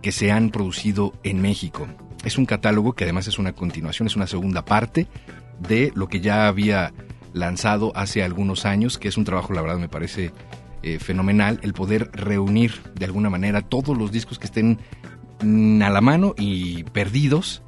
que 0.01 0.11
se 0.11 0.31
han 0.31 0.49
producido 0.49 1.13
en 1.23 1.41
México. 1.41 1.87
Es 2.23 2.37
un 2.37 2.45
catálogo 2.45 2.93
que 2.93 3.03
además 3.03 3.27
es 3.27 3.37
una 3.37 3.53
continuación, 3.53 4.07
es 4.07 4.15
una 4.15 4.27
segunda 4.27 4.65
parte 4.65 5.07
de 5.59 5.91
lo 5.95 6.07
que 6.07 6.21
ya 6.21 6.47
había 6.47 6.93
lanzado 7.33 7.91
hace 7.95 8.23
algunos 8.23 8.65
años, 8.65 8.97
que 8.97 9.07
es 9.07 9.17
un 9.17 9.25
trabajo, 9.25 9.53
la 9.53 9.61
verdad, 9.61 9.77
me 9.77 9.89
parece 9.89 10.31
eh, 10.81 10.99
fenomenal, 10.99 11.59
el 11.63 11.73
poder 11.73 12.09
reunir 12.13 12.73
de 12.95 13.05
alguna 13.05 13.29
manera 13.29 13.61
todos 13.61 13.97
los 13.97 14.11
discos 14.11 14.39
que 14.39 14.45
estén 14.45 14.79
a 15.39 15.89
la 15.89 16.01
mano 16.01 16.33
y 16.37 16.83
perdidos 16.85 17.61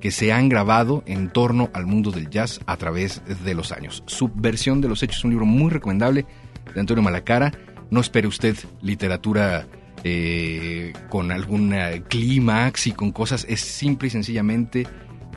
que 0.00 0.10
se 0.10 0.32
han 0.32 0.48
grabado 0.48 1.02
en 1.06 1.30
torno 1.30 1.70
al 1.74 1.86
mundo 1.86 2.10
del 2.10 2.30
jazz 2.30 2.60
a 2.66 2.76
través 2.76 3.22
de 3.44 3.54
los 3.54 3.72
años. 3.72 4.02
Subversión 4.06 4.80
de 4.80 4.88
los 4.88 5.02
Hechos 5.02 5.24
un 5.24 5.30
libro 5.30 5.46
muy 5.46 5.70
recomendable 5.70 6.26
de 6.74 6.80
Antonio 6.80 7.02
Malacara. 7.02 7.52
No 7.90 8.00
espere 8.00 8.26
usted 8.26 8.56
literatura 8.80 9.66
eh, 10.02 10.94
con 11.10 11.30
algún 11.32 11.74
clímax 12.08 12.86
y 12.86 12.92
con 12.92 13.12
cosas. 13.12 13.46
Es 13.48 13.60
simple 13.60 14.08
y 14.08 14.10
sencillamente 14.10 14.86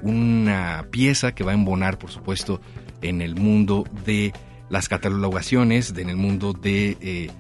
una 0.02 0.88
pieza 0.92 1.34
que 1.34 1.44
va 1.44 1.52
a 1.52 1.56
embonar, 1.56 1.98
por 1.98 2.12
supuesto, 2.12 2.62
en 3.02 3.22
el 3.22 3.36
mundo 3.36 3.86
de 4.06 4.34
las 4.70 4.88
catalogaciones, 4.90 5.94
en 5.98 6.10
el 6.10 6.16
mundo 6.16 6.54
de 6.54 6.98
eh, 7.02 7.32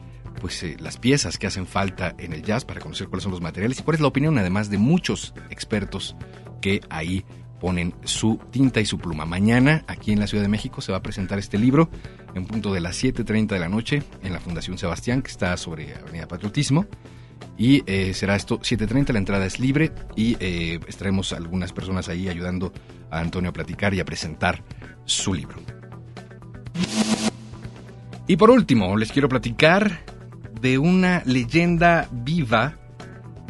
pues 0.43 0.61
eh, 0.63 0.75
las 0.77 0.97
piezas 0.97 1.37
que 1.37 1.47
hacen 1.47 1.65
falta 1.65 2.15
en 2.17 2.33
el 2.33 2.43
jazz 2.43 2.65
para 2.65 2.81
conocer 2.81 3.07
cuáles 3.07 3.23
son 3.23 3.31
los 3.31 3.39
materiales 3.39 3.79
y 3.79 3.83
cuál 3.83 3.95
es 3.95 4.01
la 4.01 4.07
opinión 4.07 4.37
además 4.37 4.69
de 4.69 4.77
muchos 4.77 5.33
expertos 5.49 6.17
que 6.59 6.81
ahí 6.89 7.23
ponen 7.61 7.95
su 8.03 8.37
tinta 8.51 8.81
y 8.81 8.85
su 8.85 8.97
pluma. 8.97 9.25
Mañana, 9.25 9.85
aquí 9.87 10.11
en 10.11 10.19
la 10.19 10.27
Ciudad 10.27 10.43
de 10.43 10.49
México, 10.49 10.81
se 10.81 10.91
va 10.91 10.97
a 10.97 11.01
presentar 11.01 11.39
este 11.39 11.57
libro 11.57 11.89
en 12.35 12.45
punto 12.45 12.73
de 12.73 12.81
las 12.81 13.01
7.30 13.01 13.47
de 13.47 13.59
la 13.59 13.69
noche 13.69 14.03
en 14.21 14.33
la 14.33 14.41
Fundación 14.41 14.77
Sebastián, 14.77 15.21
que 15.21 15.31
está 15.31 15.55
sobre 15.55 15.95
Avenida 15.95 16.27
Patriotismo. 16.27 16.87
Y 17.57 17.81
eh, 17.89 18.13
será 18.13 18.35
esto 18.35 18.59
7.30, 18.59 19.13
la 19.13 19.19
entrada 19.19 19.45
es 19.45 19.61
libre 19.61 19.93
y 20.17 20.35
eh, 20.41 20.81
estaremos 20.87 21.31
algunas 21.31 21.71
personas 21.71 22.09
ahí 22.09 22.27
ayudando 22.27 22.73
a 23.09 23.21
Antonio 23.21 23.51
a 23.51 23.53
platicar 23.53 23.93
y 23.93 24.01
a 24.01 24.05
presentar 24.05 24.61
su 25.05 25.33
libro. 25.33 25.55
Y 28.27 28.35
por 28.35 28.49
último, 28.51 28.97
les 28.97 29.09
quiero 29.09 29.29
platicar 29.29 30.12
de 30.63 30.79
una 30.79 31.21
leyenda 31.25 32.09
viva 32.11 32.73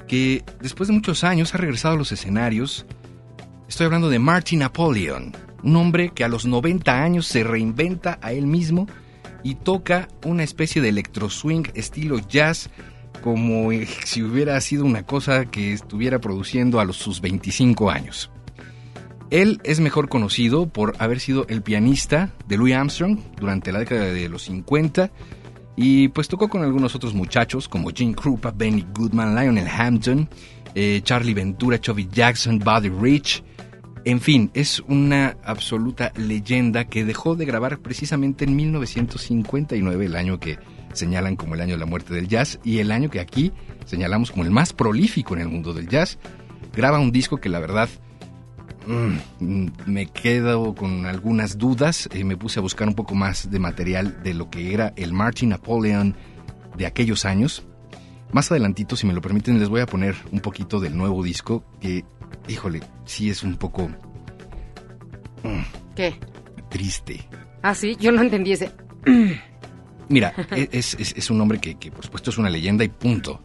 que 0.10 0.44
después 0.60 0.90
de 0.90 0.96
muchos 0.96 1.24
años 1.24 1.56
ha 1.56 1.58
regresado 1.58 1.96
a 1.96 1.98
los 1.98 2.12
escenarios 2.12 2.86
Estoy 3.74 3.86
hablando 3.86 4.10
de 4.10 4.20
Martin 4.20 4.60
Napoleon, 4.60 5.32
un 5.64 5.76
hombre 5.78 6.12
que 6.14 6.24
a 6.24 6.28
los 6.28 6.46
90 6.46 7.04
años 7.04 7.26
se 7.26 7.44
reinventa 7.44 8.20
a 8.22 8.32
él 8.32 8.46
mismo 8.46 8.88
y 9.42 9.56
toca 9.56 10.10
una 10.24 10.44
especie 10.44 10.80
de 10.80 10.90
electro 10.90 11.28
swing 11.28 11.64
estilo 11.74 12.20
jazz 12.20 12.70
como 13.24 13.70
si 14.06 14.22
hubiera 14.22 14.62
sido 14.62 14.86
una 14.86 15.08
cosa 15.08 15.46
que 15.46 15.74
estuviera 15.74 16.20
produciendo 16.20 16.80
a 16.80 16.86
los 16.86 16.98
sus 16.98 17.20
25 17.20 17.90
años. 17.90 18.30
Él 19.32 19.60
es 19.64 19.80
mejor 19.80 20.08
conocido 20.08 20.68
por 20.68 20.94
haber 21.00 21.20
sido 21.20 21.48
el 21.48 21.64
pianista 21.64 22.32
de 22.48 22.58
Louis 22.58 22.76
Armstrong 22.76 23.18
durante 23.40 23.72
la 23.72 23.80
década 23.80 24.06
de 24.06 24.30
los 24.30 24.44
50 24.44 25.10
y 25.76 26.08
pues 26.10 26.28
tocó 26.28 26.50
con 26.50 26.64
algunos 26.64 26.96
otros 26.96 27.14
muchachos 27.14 27.68
como 27.68 27.90
Gene 27.94 28.16
Krupa, 28.16 28.52
Benny 28.52 28.86
Goodman, 28.94 29.36
Lionel 29.36 29.68
Hampton, 29.68 30.30
eh, 30.76 31.02
Charlie 31.04 31.34
Ventura, 31.34 31.80
Chovy 31.80 32.08
Jackson, 32.12 32.60
Buddy 32.60 32.90
Rich, 32.90 33.44
En 34.06 34.20
fin, 34.20 34.52
es 34.54 34.82
una 34.88 35.38
absoluta 35.46 36.12
leyenda 36.18 36.86
que 36.86 37.06
dejó 37.06 37.36
de 37.36 37.46
grabar 37.46 37.80
precisamente 37.80 38.44
en 38.44 38.56
1959, 38.56 40.06
el 40.06 40.16
año 40.18 40.40
que 40.42 40.60
señalan 40.92 41.38
como 41.38 41.56
el 41.56 41.62
año 41.62 41.76
de 41.76 41.80
la 41.80 41.86
muerte 41.86 42.14
del 42.14 42.28
jazz 42.28 42.60
y 42.66 42.80
el 42.80 42.92
año 42.92 43.10
que 43.10 43.22
aquí 43.22 43.54
señalamos 43.86 44.32
como 44.32 44.44
el 44.44 44.52
más 44.52 44.74
prolífico 44.74 45.36
en 45.36 45.42
el 45.42 45.48
mundo 45.48 45.74
del 45.74 45.88
jazz. 45.88 46.20
Graba 46.76 47.00
un 47.00 47.14
disco 47.14 47.38
que 47.38 47.50
la 47.50 47.60
verdad 47.60 47.88
mm, 48.88 49.68
me 49.86 50.08
quedo 50.08 50.76
con 50.76 51.06
algunas 51.06 51.58
dudas. 51.58 52.10
y 52.14 52.24
me 52.24 52.38
puse 52.38 52.60
a 52.60 52.62
buscar 52.62 52.88
un 52.88 52.96
poco 52.96 53.16
más 53.16 53.50
de 53.50 53.60
material 53.60 54.22
de 54.24 54.34
lo 54.34 54.50
que 54.50 54.74
era 54.74 54.94
el 54.96 55.14
Martin 55.14 55.50
Napoleon 55.50 56.16
de 56.78 56.86
aquellos 56.86 57.26
años. 57.26 57.66
Más 58.32 58.52
adelantito, 58.52 58.96
si 58.96 59.06
me 59.06 59.14
lo 59.14 59.22
permiten, 59.22 59.60
les 59.60 59.70
voy 59.70 59.82
a 59.82 59.86
poner 59.86 60.16
un 60.32 60.40
poquito 60.40 60.80
del 60.80 60.98
nuevo 60.98 61.24
disco 61.24 61.64
que, 61.80 62.04
híjole, 62.48 62.82
sí 63.06 63.30
es 63.30 63.44
un 63.44 63.58
poco... 63.58 63.90
Mm, 65.44 65.94
¿Qué? 65.96 66.16
Triste. 66.70 67.28
Ah, 67.62 67.76
sí, 67.76 67.96
yo 68.00 68.12
no 68.12 68.22
entendí 68.22 68.54
ese... 68.54 68.72
Mira, 70.10 70.34
e-, 70.52 70.70
es, 70.72 71.30
un 71.30 71.42
hombre 71.42 71.60
que, 71.60 71.92
por 71.92 72.04
supuesto 72.04 72.30
es 72.30 72.38
una 72.38 72.50
leyenda 72.50 72.84
y 72.84 72.90
punto. 72.90 73.44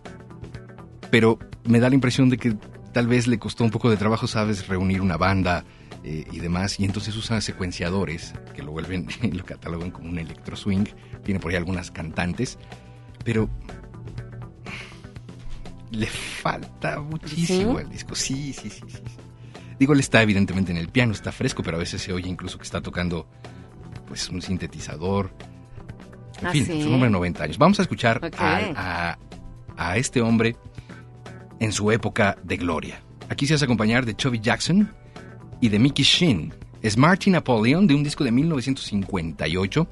Pero 1.11 1.39
me 1.65 1.81
da 1.81 1.89
la 1.89 1.95
impresión 1.95 2.29
de 2.29 2.39
que 2.39 2.57
tal 2.93 3.07
vez 3.07 3.27
le 3.27 3.39
costó 3.39 3.65
un 3.65 3.71
poco 3.71 3.91
de 3.91 3.97
trabajo, 3.97 4.27
sabes, 4.27 4.69
reunir 4.69 5.01
una 5.01 5.17
banda 5.17 5.65
eh, 6.05 6.25
y 6.31 6.39
demás, 6.41 6.79
y 6.81 6.85
entonces 6.85 7.17
usa 7.17 7.41
secuenciadores 7.41 8.35
que 8.55 8.63
lo 8.63 8.73
vuelven, 8.73 9.09
lo 9.33 9.45
catalogan 9.45 9.91
como 9.91 10.09
un 10.09 10.19
electro 10.19 10.57
swing. 10.57 10.87
Tiene 11.25 11.41
por 11.41 11.51
ahí 11.51 11.57
algunas 11.57 11.91
cantantes, 11.91 12.59
pero 13.25 13.49
le 15.91 16.07
falta 16.07 17.01
muchísimo 17.01 17.81
el 17.81 17.89
disco. 17.89 18.15
Sí, 18.15 18.53
sí, 18.53 18.71
sí, 18.71 18.83
sí. 18.87 18.99
Digo, 19.79 19.93
él 19.93 20.01
está 20.01 20.23
evidentemente 20.23 20.73
en 20.73 20.79
el 20.79 20.89
piano, 20.89 21.13
está 21.13 21.31
fresco, 21.31 21.63
pero 21.63 21.77
a 21.77 21.81
veces 21.81 22.03
se 22.03 22.13
oye 22.13 22.29
incluso 22.29 22.59
que 22.59 22.65
está 22.65 22.81
tocando 22.81 23.29
pues 24.07 24.29
un 24.31 24.43
sintetizador 24.43 25.31
en 26.41 26.47
ah, 26.47 26.51
fin, 26.51 26.63
es 26.63 26.87
un 26.87 26.95
hombre 26.95 27.09
de 27.09 27.13
90 27.13 27.45
años. 27.45 27.59
Vamos 27.59 27.79
a 27.79 27.83
escuchar 27.83 28.21
a, 28.37 29.17
este 29.97 30.21
hombre 30.21 30.57
en 31.61 31.73
su 31.73 31.91
época 31.91 32.39
de 32.43 32.57
gloria. 32.57 33.03
Aquí 33.29 33.47
se 33.47 33.55
hace 33.55 33.65
acompañar 33.65 34.07
de 34.07 34.15
Chubby 34.15 34.41
Jackson 34.41 34.91
y 35.61 35.69
de 35.69 35.79
Mickey 35.79 36.05
Shin. 36.05 36.55
Es 36.83 36.97
Martin 36.97 37.33
Napoleon 37.33 37.87
de 37.87 37.95
un 37.95 38.05
disco 38.05 38.25
de 38.25 38.31
1958, 38.31 39.89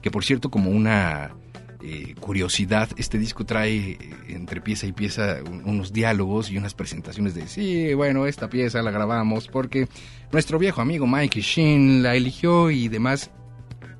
que 0.00 0.10
por 0.10 0.24
cierto 0.24 0.50
como 0.50 0.70
una 0.70 1.34
eh, 1.82 2.14
curiosidad, 2.18 2.88
este 2.96 3.18
disco 3.18 3.44
trae 3.44 3.76
eh, 3.76 3.98
entre 4.28 4.60
pieza 4.60 4.86
y 4.86 4.92
pieza 4.92 5.38
unos 5.64 5.92
diálogos 5.92 6.50
y 6.50 6.58
unas 6.58 6.74
presentaciones 6.74 7.34
de, 7.34 7.46
sí, 7.46 7.94
bueno, 7.94 8.26
esta 8.26 8.48
pieza 8.50 8.82
la 8.82 8.90
grabamos 8.90 9.46
porque 9.46 9.88
nuestro 10.32 10.58
viejo 10.58 10.80
amigo 10.80 11.06
Mikey 11.06 11.42
Shin 11.42 12.02
la 12.02 12.16
eligió 12.16 12.70
y 12.70 12.88
demás. 12.88 13.30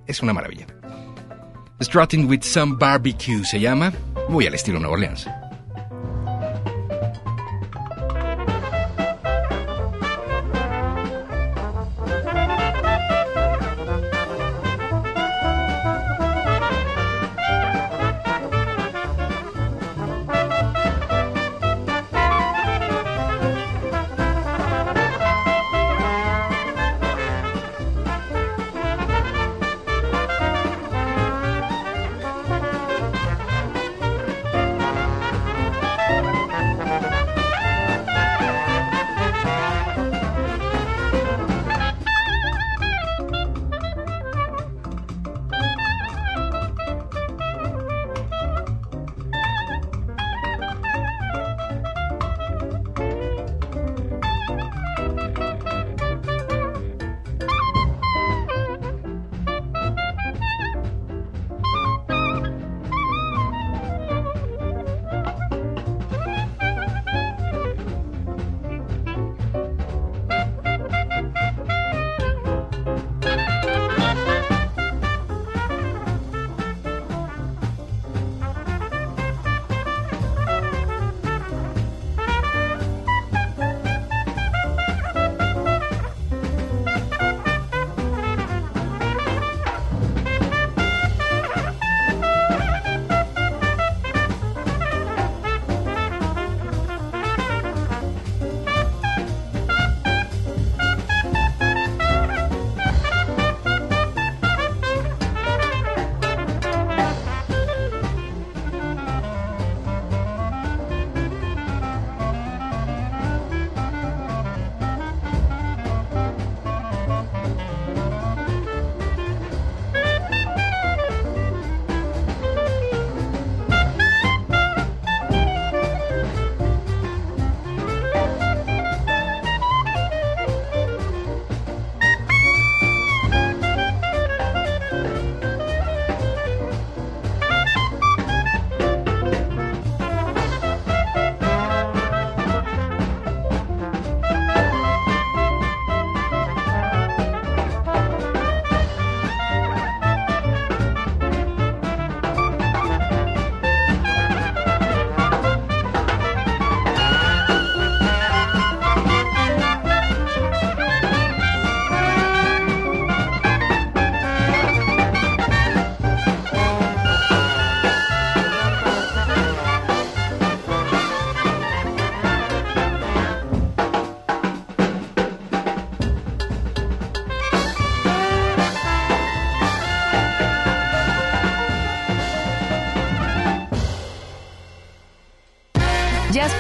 Es 0.07 0.23
una 0.23 0.33
maravilla. 0.33 0.67
Strutting 1.81 2.29
with 2.29 2.43
some 2.43 2.77
barbecue 2.79 3.45
se 3.45 3.61
llama, 3.61 3.93
muy 4.29 4.47
al 4.47 4.55
estilo 4.55 4.81
Nueva 4.81 4.95
Orleans. 4.95 5.29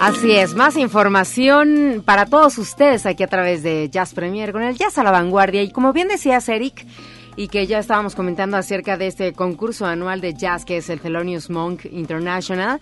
Así 0.00 0.30
es, 0.30 0.54
más 0.54 0.76
información 0.76 2.02
para 2.04 2.24
todos 2.26 2.56
ustedes 2.58 3.04
aquí 3.04 3.24
a 3.24 3.26
través 3.26 3.64
de 3.64 3.88
Jazz 3.90 4.14
Premier 4.14 4.52
con 4.52 4.62
el 4.62 4.76
Jazz 4.76 4.96
a 4.96 5.02
la 5.02 5.10
vanguardia. 5.10 5.60
Y 5.62 5.72
como 5.72 5.92
bien 5.92 6.06
decías, 6.06 6.48
Eric, 6.48 6.86
y 7.34 7.48
que 7.48 7.66
ya 7.66 7.80
estábamos 7.80 8.14
comentando 8.14 8.56
acerca 8.56 8.96
de 8.96 9.08
este 9.08 9.32
concurso 9.32 9.86
anual 9.86 10.20
de 10.20 10.34
jazz 10.34 10.64
que 10.64 10.76
es 10.76 10.88
el 10.88 11.00
Thelonious 11.00 11.50
Monk 11.50 11.84
International, 11.86 12.78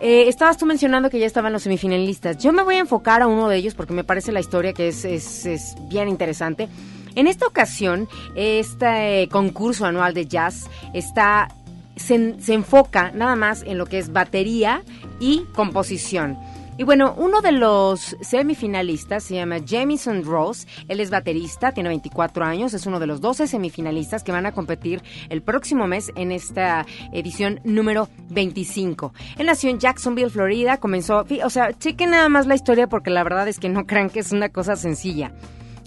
eh, 0.00 0.28
estabas 0.28 0.56
tú 0.56 0.66
mencionando 0.66 1.10
que 1.10 1.18
ya 1.18 1.26
estaban 1.26 1.52
los 1.52 1.64
semifinalistas. 1.64 2.38
Yo 2.38 2.52
me 2.52 2.62
voy 2.62 2.76
a 2.76 2.80
enfocar 2.80 3.22
a 3.22 3.26
uno 3.26 3.48
de 3.48 3.56
ellos 3.56 3.74
porque 3.74 3.92
me 3.92 4.04
parece 4.04 4.30
la 4.30 4.40
historia 4.40 4.72
que 4.72 4.88
es, 4.88 5.04
es, 5.04 5.46
es 5.46 5.74
bien 5.88 6.08
interesante. 6.08 6.68
En 7.16 7.26
esta 7.26 7.46
ocasión, 7.46 8.08
este 8.36 9.28
concurso 9.32 9.84
anual 9.84 10.14
de 10.14 10.26
jazz 10.26 10.70
está 10.94 11.48
se, 11.96 12.40
se 12.40 12.54
enfoca 12.54 13.10
nada 13.12 13.36
más 13.36 13.62
en 13.62 13.78
lo 13.78 13.86
que 13.86 13.98
es 13.98 14.12
batería 14.12 14.82
y 15.20 15.44
composición. 15.54 16.38
Y 16.78 16.84
bueno, 16.84 17.14
uno 17.16 17.40
de 17.40 17.52
los 17.52 18.16
semifinalistas 18.20 19.24
se 19.24 19.36
llama 19.36 19.56
Jamison 19.66 20.22
Ross. 20.24 20.66
Él 20.88 21.00
es 21.00 21.08
baterista, 21.08 21.72
tiene 21.72 21.88
24 21.88 22.44
años, 22.44 22.74
es 22.74 22.84
uno 22.84 23.00
de 23.00 23.06
los 23.06 23.22
12 23.22 23.46
semifinalistas 23.46 24.22
que 24.22 24.30
van 24.30 24.44
a 24.44 24.52
competir 24.52 25.02
el 25.30 25.40
próximo 25.40 25.86
mes 25.86 26.12
en 26.16 26.32
esta 26.32 26.84
edición 27.14 27.60
número 27.64 28.10
25. 28.28 29.14
Él 29.38 29.46
nació 29.46 29.70
en 29.70 29.78
Jacksonville, 29.78 30.28
Florida, 30.28 30.76
comenzó, 30.76 31.24
o 31.44 31.50
sea, 31.50 31.72
chequen 31.72 32.10
nada 32.10 32.28
más 32.28 32.46
la 32.46 32.54
historia 32.54 32.88
porque 32.88 33.08
la 33.08 33.24
verdad 33.24 33.48
es 33.48 33.58
que 33.58 33.70
no 33.70 33.86
crean 33.86 34.10
que 34.10 34.20
es 34.20 34.32
una 34.32 34.50
cosa 34.50 34.76
sencilla. 34.76 35.32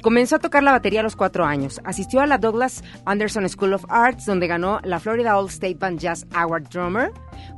Comenzó 0.01 0.37
a 0.37 0.39
tocar 0.39 0.63
la 0.63 0.71
batería 0.71 1.01
a 1.01 1.03
los 1.03 1.15
cuatro 1.15 1.45
años. 1.45 1.81
Asistió 1.83 2.21
a 2.21 2.25
la 2.25 2.37
Douglas 2.37 2.83
Anderson 3.05 3.47
School 3.49 3.73
of 3.73 3.85
Arts, 3.89 4.25
donde 4.25 4.47
ganó 4.47 4.79
la 4.83 4.99
Florida 4.99 5.37
All 5.37 5.49
State 5.49 5.77
Band 5.79 5.99
Jazz 5.99 6.25
Award 6.33 6.69
Drummer 6.69 7.11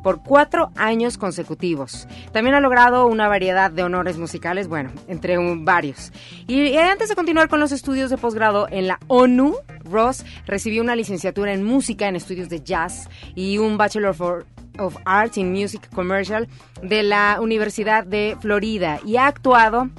por 0.03 0.23
cuatro 0.23 0.71
años 0.75 1.17
consecutivos. 1.17 2.07
También 2.31 2.55
ha 2.55 2.59
logrado 2.59 3.07
una 3.07 3.27
variedad 3.27 3.71
de 3.71 3.83
honores 3.83 4.17
musicales, 4.17 4.67
bueno, 4.67 4.91
entre 5.07 5.37
varios. 5.57 6.11
Y, 6.47 6.75
antes 6.77 7.09
de 7.09 7.15
continuar 7.15 7.49
con 7.49 7.59
los 7.59 7.71
estudios 7.71 8.09
de 8.09 8.17
posgrado 8.17 8.67
en 8.69 8.87
la 8.87 8.99
ONU, 9.07 9.55
Ross 9.83 10.25
recibió 10.45 10.81
una 10.81 10.95
licenciatura 10.95 11.53
en 11.53 11.63
música 11.63 12.07
en 12.07 12.15
estudios 12.15 12.49
de 12.49 12.61
jazz 12.61 13.09
y 13.35 13.57
un 13.57 13.77
Bachelor 13.77 14.45
of 14.79 14.97
Arts 15.05 15.37
in 15.37 15.51
Music 15.51 15.89
Commercial 15.93 16.47
de 16.81 17.03
la 17.03 17.39
Universidad 17.41 18.05
de 18.05 18.37
Florida 18.39 18.99
y 19.05 19.17
ha 19.17 19.27
actuado 19.27 19.89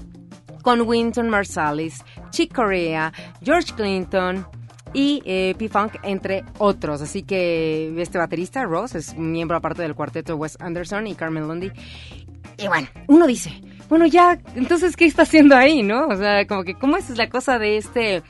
con 0.63 0.83
Winton 0.83 1.29
Marsalis, 1.29 2.05
Chick 2.33 2.53
Corea, 2.53 3.13
George 3.41 3.73
Clinton 3.75 4.45
y 4.93 5.23
eh, 5.25 5.55
P-Funk, 5.57 5.97
entre 6.03 6.45
otros. 6.59 7.01
Así 7.01 7.23
que 7.23 7.95
este 7.97 8.19
baterista, 8.19 8.65
Ross, 8.65 8.97
es 8.97 9.17
miembro 9.17 9.57
aparte 9.57 9.83
del 9.83 9.95
cuarteto 9.95 10.35
Wes 10.37 10.57
Anderson 10.61 11.07
y 11.07 11.15
Carmen 11.15 11.47
Lundy. 11.47 11.71
Y 12.59 12.67
bueno, 12.67 12.89
uno 13.07 13.27
dice, 13.27 13.53
bueno, 13.89 14.07
ya, 14.07 14.39
entonces, 14.55 14.97
¿qué 14.97 15.05
está 15.05 15.23
haciendo 15.23 15.57
ahí, 15.57 15.83
no? 15.83 16.09
O 16.09 16.17
sea, 16.17 16.47
como 16.47 16.65
que, 16.65 16.75
¿cómo 16.75 16.97
es 16.97 17.11
la 17.17 17.29
cosa 17.29 17.59
de 17.59 17.77
este 17.77 18.23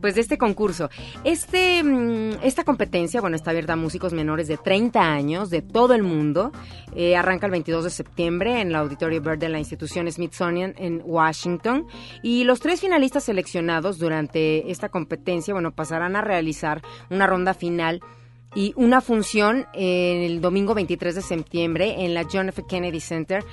pues 0.00 0.14
de 0.14 0.20
este 0.20 0.38
concurso. 0.38 0.90
Este, 1.24 1.82
mm, 1.82 2.42
esta 2.42 2.64
competencia, 2.64 3.20
bueno, 3.20 3.36
está 3.36 3.50
abierta 3.50 3.74
a 3.74 3.76
músicos 3.76 4.12
menores 4.12 4.48
de 4.48 4.56
30 4.56 5.00
años 5.00 5.50
de 5.50 5.62
todo 5.62 5.94
el 5.94 6.02
mundo. 6.02 6.52
Eh, 6.94 7.16
arranca 7.16 7.46
el 7.46 7.52
22 7.52 7.84
de 7.84 7.90
septiembre 7.90 8.60
en 8.60 8.68
el 8.68 8.76
Auditorio 8.76 9.20
Bird 9.20 9.38
de 9.38 9.48
la 9.48 9.58
institución 9.58 10.10
Smithsonian 10.10 10.74
en 10.78 11.02
Washington. 11.04 11.86
Y 12.22 12.44
los 12.44 12.60
tres 12.60 12.80
finalistas 12.80 13.24
seleccionados 13.24 13.98
durante 13.98 14.70
esta 14.70 14.88
competencia, 14.88 15.54
bueno, 15.54 15.72
pasarán 15.72 16.16
a 16.16 16.20
realizar 16.20 16.82
una 17.10 17.26
ronda 17.26 17.54
final 17.54 18.00
y 18.54 18.72
una 18.76 19.00
función 19.00 19.66
el 19.74 20.40
domingo 20.40 20.74
23 20.74 21.14
de 21.14 21.22
septiembre 21.22 22.04
en 22.04 22.14
la 22.14 22.26
John 22.30 22.48
F. 22.48 22.64
Kennedy 22.68 23.00
Center 23.00 23.44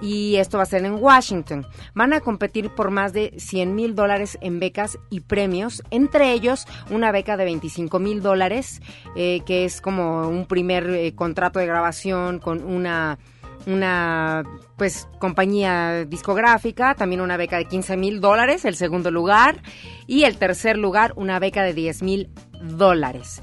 y 0.00 0.36
esto 0.36 0.58
va 0.58 0.64
a 0.64 0.66
ser 0.66 0.84
en 0.84 0.94
Washington. 0.94 1.66
Van 1.94 2.12
a 2.12 2.20
competir 2.20 2.70
por 2.70 2.90
más 2.90 3.12
de 3.12 3.34
100 3.36 3.74
mil 3.74 3.94
dólares 3.94 4.38
en 4.40 4.60
becas 4.60 4.98
y 5.10 5.20
premios, 5.20 5.82
entre 5.90 6.32
ellos 6.32 6.66
una 6.90 7.12
beca 7.12 7.36
de 7.36 7.44
25 7.44 7.98
mil 7.98 8.22
dólares, 8.22 8.80
eh, 9.16 9.42
que 9.46 9.64
es 9.64 9.80
como 9.80 10.28
un 10.28 10.46
primer 10.46 10.88
eh, 10.90 11.14
contrato 11.14 11.58
de 11.58 11.66
grabación 11.66 12.38
con 12.38 12.64
una 12.64 13.18
una 13.66 14.44
pues 14.76 15.08
compañía 15.18 16.04
discográfica, 16.04 16.94
también 16.94 17.22
una 17.22 17.38
beca 17.38 17.56
de 17.56 17.64
15 17.64 17.96
mil 17.96 18.20
dólares, 18.20 18.66
el 18.66 18.76
segundo 18.76 19.10
lugar, 19.10 19.62
y 20.06 20.24
el 20.24 20.36
tercer 20.36 20.76
lugar, 20.76 21.12
una 21.16 21.38
beca 21.38 21.62
de 21.62 21.72
10 21.72 22.02
mil 22.02 22.30
dólares. 22.60 23.42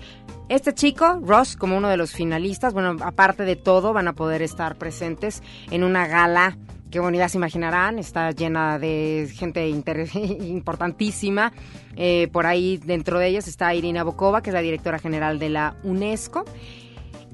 Este 0.52 0.74
chico, 0.74 1.22
Ross, 1.26 1.56
como 1.56 1.78
uno 1.78 1.88
de 1.88 1.96
los 1.96 2.12
finalistas, 2.12 2.74
bueno, 2.74 2.98
aparte 3.06 3.46
de 3.46 3.56
todo, 3.56 3.94
van 3.94 4.10
a 4.10 4.14
poder 4.14 4.42
estar 4.42 4.76
presentes 4.76 5.42
en 5.72 5.82
una 5.86 6.08
gala 6.08 6.58
que 6.92 7.00
bueno, 7.00 7.18
ya 7.18 7.30
se 7.30 7.38
imaginarán, 7.38 7.98
está 8.00 8.32
llena 8.32 8.78
de 8.78 9.32
gente 9.34 9.70
importantísima. 9.70 11.54
Eh, 11.96 12.28
por 12.34 12.48
ahí 12.48 12.76
dentro 12.76 13.18
de 13.18 13.28
ellas 13.28 13.48
está 13.48 13.74
Irina 13.74 14.04
Bokova, 14.04 14.42
que 14.42 14.50
es 14.50 14.54
la 14.54 14.60
directora 14.60 15.00
general 15.00 15.40
de 15.40 15.52
la 15.52 15.78
UNESCO. 15.84 16.44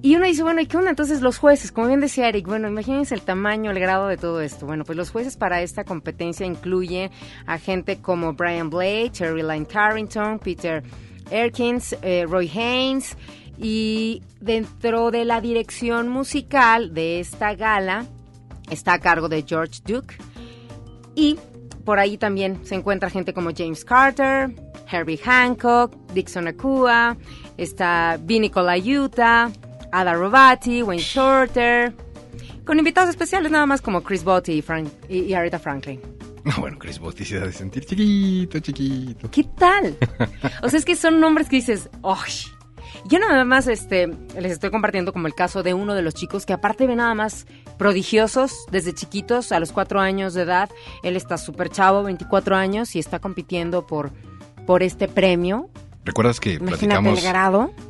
Y 0.04 0.16
uno 0.16 0.28
dice, 0.28 0.44
bueno, 0.44 0.62
¿y 0.62 0.68
qué 0.68 0.78
onda? 0.78 0.92
Entonces 0.92 1.22
los 1.22 1.40
jueces, 1.40 1.72
como 1.72 1.88
bien 1.88 2.02
decía 2.02 2.30
Eric, 2.30 2.46
bueno, 2.46 2.68
imagínense 2.68 3.16
el 3.16 3.22
tamaño, 3.22 3.72
el 3.72 3.80
grado 3.80 4.08
de 4.08 4.18
todo 4.18 4.42
esto. 4.42 4.68
Bueno, 4.68 4.84
pues 4.84 4.96
los 4.96 5.10
jueces 5.10 5.38
para 5.38 5.64
esta 5.64 5.84
competencia 5.86 6.46
incluyen 6.46 7.10
a 7.48 7.58
gente 7.58 7.98
como 7.98 8.34
Brian 8.34 8.70
Blade, 8.70 9.10
Terry 9.10 9.42
Line 9.42 9.66
Carrington, 9.66 10.38
Peter 10.38 10.84
Erkins, 11.32 11.96
eh, 12.02 12.26
Roy 12.28 12.50
Haynes. 12.50 13.18
Y 13.60 14.22
dentro 14.40 15.10
de 15.12 15.26
la 15.26 15.42
dirección 15.42 16.10
musical 16.10 16.94
de 16.94 17.20
esta 17.20 17.56
gala 17.56 18.06
está 18.70 18.94
a 18.94 19.00
cargo 19.00 19.30
de 19.30 19.44
George 19.48 19.82
Duke. 19.86 20.16
Y 21.16 21.38
por 21.84 22.00
ahí 22.00 22.18
también 22.18 22.60
se 22.66 22.76
encuentra 22.76 23.10
gente 23.10 23.34
como 23.34 23.50
James 23.56 23.84
Carter, 23.86 24.54
Herbie 24.92 25.18
Hancock, 25.18 25.96
Dixon 26.14 26.48
Akua, 26.48 27.18
está 27.58 28.20
Vinny 28.22 28.50
Colaiuta, 28.50 29.50
Ada 29.92 30.14
Rovati, 30.14 30.84
Wayne 30.84 31.02
Shorter, 31.02 31.94
con 32.66 32.78
invitados 32.78 33.10
especiales 33.10 33.52
nada 33.52 33.66
más 33.66 33.82
como 33.82 34.04
Chris 34.04 34.24
Botti 34.24 34.54
y, 34.54 34.62
Frank, 34.62 34.90
y 35.10 35.34
Aretha 35.34 35.60
Franklin. 35.60 36.02
Bueno, 36.60 36.78
Chris 36.80 37.00
Botti 37.00 37.26
se 37.26 37.40
de 37.40 37.52
sentir 37.52 37.86
chiquito, 37.86 38.60
chiquito. 38.60 39.30
¿Qué 39.30 39.44
tal? 39.44 39.98
O 40.64 40.70
sea, 40.70 40.80
es 40.80 40.86
que 40.86 40.96
son 40.96 41.20
nombres 41.20 41.50
que 41.50 41.58
dices, 41.58 41.90
¡ay! 42.04 42.32
Yo 43.06 43.20
nada 43.20 43.44
más 43.46 43.68
este, 43.68 44.08
les 44.40 44.52
estoy 44.52 44.70
compartiendo 44.70 45.14
como 45.14 45.28
el 45.28 45.36
caso 45.36 45.64
de 45.64 45.74
uno 45.74 45.94
de 45.94 46.02
los 46.02 46.14
chicos 46.14 46.46
que 46.46 46.54
aparte 46.54 46.88
ve 46.88 46.96
nada 46.96 47.14
más 47.14 47.46
prodigiosos 47.78 48.66
desde 48.72 48.94
chiquitos, 48.94 49.52
a 49.52 49.60
los 49.60 49.72
cuatro 49.72 50.00
años 50.00 50.34
de 50.34 50.44
edad. 50.44 50.70
Él 51.04 51.16
está 51.16 51.38
súper 51.38 51.70
chavo, 51.70 52.04
24 52.04 52.56
años, 52.56 52.96
y 52.96 53.00
está 53.00 53.20
compitiendo 53.20 53.86
por, 53.86 54.12
por 54.66 54.84
este 54.84 55.08
premio. 55.08 55.70
¿Recuerdas 56.04 56.40
que 56.40 56.60
platicamos, 56.60 57.22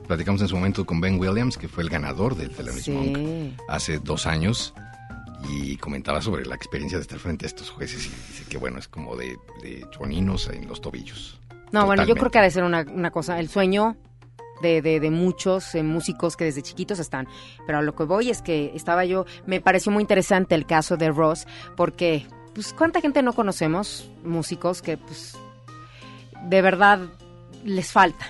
platicamos 0.08 0.42
en 0.42 0.48
su 0.48 0.56
momento 0.56 0.86
con 0.86 1.00
Ben 1.00 1.20
Williams, 1.20 1.58
que 1.58 1.68
fue 1.68 1.84
el 1.84 1.90
ganador 1.90 2.36
del 2.36 2.50
Thelonious 2.50 2.84
sí. 2.84 3.56
hace 3.70 4.00
dos 4.00 4.26
años? 4.26 4.74
Y 5.50 5.78
comentaba 5.78 6.22
sobre 6.22 6.46
la 6.46 6.56
experiencia 6.56 6.98
de 6.98 7.04
estar 7.04 7.20
frente 7.20 7.46
a 7.46 7.48
estos 7.48 7.70
jueces 7.70 8.06
y 8.06 8.10
dice 8.10 8.46
que 8.50 8.58
bueno, 8.58 8.80
es 8.80 8.88
como 8.88 9.16
de, 9.16 9.38
de 9.62 9.86
choninos 9.92 10.50
en 10.50 10.68
los 10.68 10.82
tobillos. 10.82 11.40
No, 11.72 11.86
bueno, 11.86 12.06
yo 12.06 12.16
creo 12.16 12.32
que 12.32 12.40
ha 12.40 12.42
de 12.42 12.52
ser 12.52 12.64
una, 12.64 13.12
cosa, 13.12 13.40
el 13.40 13.50
sueño 13.50 13.98
de, 14.62 14.82
de, 14.82 15.12
muchos 15.12 15.76
eh, 15.76 15.84
músicos 15.84 16.38
que 16.38 16.46
desde 16.46 16.62
chiquitos 16.62 17.00
están. 17.00 17.28
Pero 17.66 17.80
a 17.80 17.82
lo 17.82 17.94
que 17.96 18.04
voy 18.04 18.30
es 18.30 18.42
que 18.42 18.72
estaba 18.74 19.06
yo, 19.06 19.26
me 19.46 19.60
pareció 19.60 19.92
muy 19.92 20.02
interesante 20.02 20.56
el 20.56 20.66
caso 20.66 20.98
de 20.98 21.10
Ross, 21.10 21.46
porque, 21.76 22.26
pues, 22.54 22.74
¿cuánta 22.74 23.02
gente 23.02 23.22
no 23.22 23.34
conocemos 23.34 24.10
músicos 24.24 24.82
que, 24.82 24.98
pues, 24.98 25.38
de 26.44 26.62
verdad 26.62 27.00
les 27.64 27.92
falta? 27.92 28.26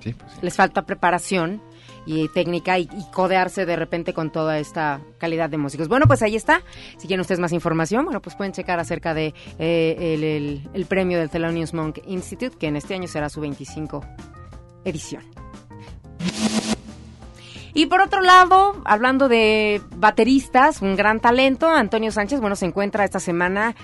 Sí, 0.00 0.14
pues 0.14 0.42
Les 0.42 0.56
falta 0.56 0.84
preparación 0.84 1.62
y 2.06 2.28
técnica 2.28 2.78
y, 2.78 2.88
codearse 3.12 3.66
de 3.66 3.76
repente 3.76 4.12
con 4.12 4.30
toda 4.30 4.58
esta 4.58 5.00
calidad 5.18 5.50
de 5.50 5.58
músicos. 5.58 5.88
Bueno, 5.88 6.06
pues 6.06 6.22
ahí 6.22 6.36
está. 6.36 6.62
Si 6.98 7.06
quieren 7.06 7.20
ustedes 7.20 7.40
más 7.40 7.52
información, 7.52 8.04
bueno, 8.04 8.20
pues 8.20 8.36
pueden 8.36 8.52
checar 8.52 8.78
acerca 8.78 9.14
de 9.14 9.34
eh, 9.58 10.60
el, 10.72 10.86
premio 10.86 11.18
del 11.18 11.30
Thelonious 11.30 11.74
Monk 11.74 11.98
Institute, 12.06 12.56
que 12.56 12.66
en 12.66 12.76
este 12.76 12.94
año 12.94 13.08
será 13.08 13.28
su 13.28 13.40
25 13.40 14.04
edición. 14.84 15.22
Y 17.74 17.86
por 17.86 18.02
otro 18.02 18.20
lado, 18.20 18.82
hablando 18.84 19.28
de 19.28 19.80
bateristas, 19.96 20.82
un 20.82 20.94
gran 20.94 21.20
talento, 21.20 21.70
Antonio 21.70 22.12
Sánchez, 22.12 22.40
bueno, 22.40 22.54
se 22.54 22.66
encuentra 22.66 23.04
esta 23.04 23.18
semana 23.18 23.74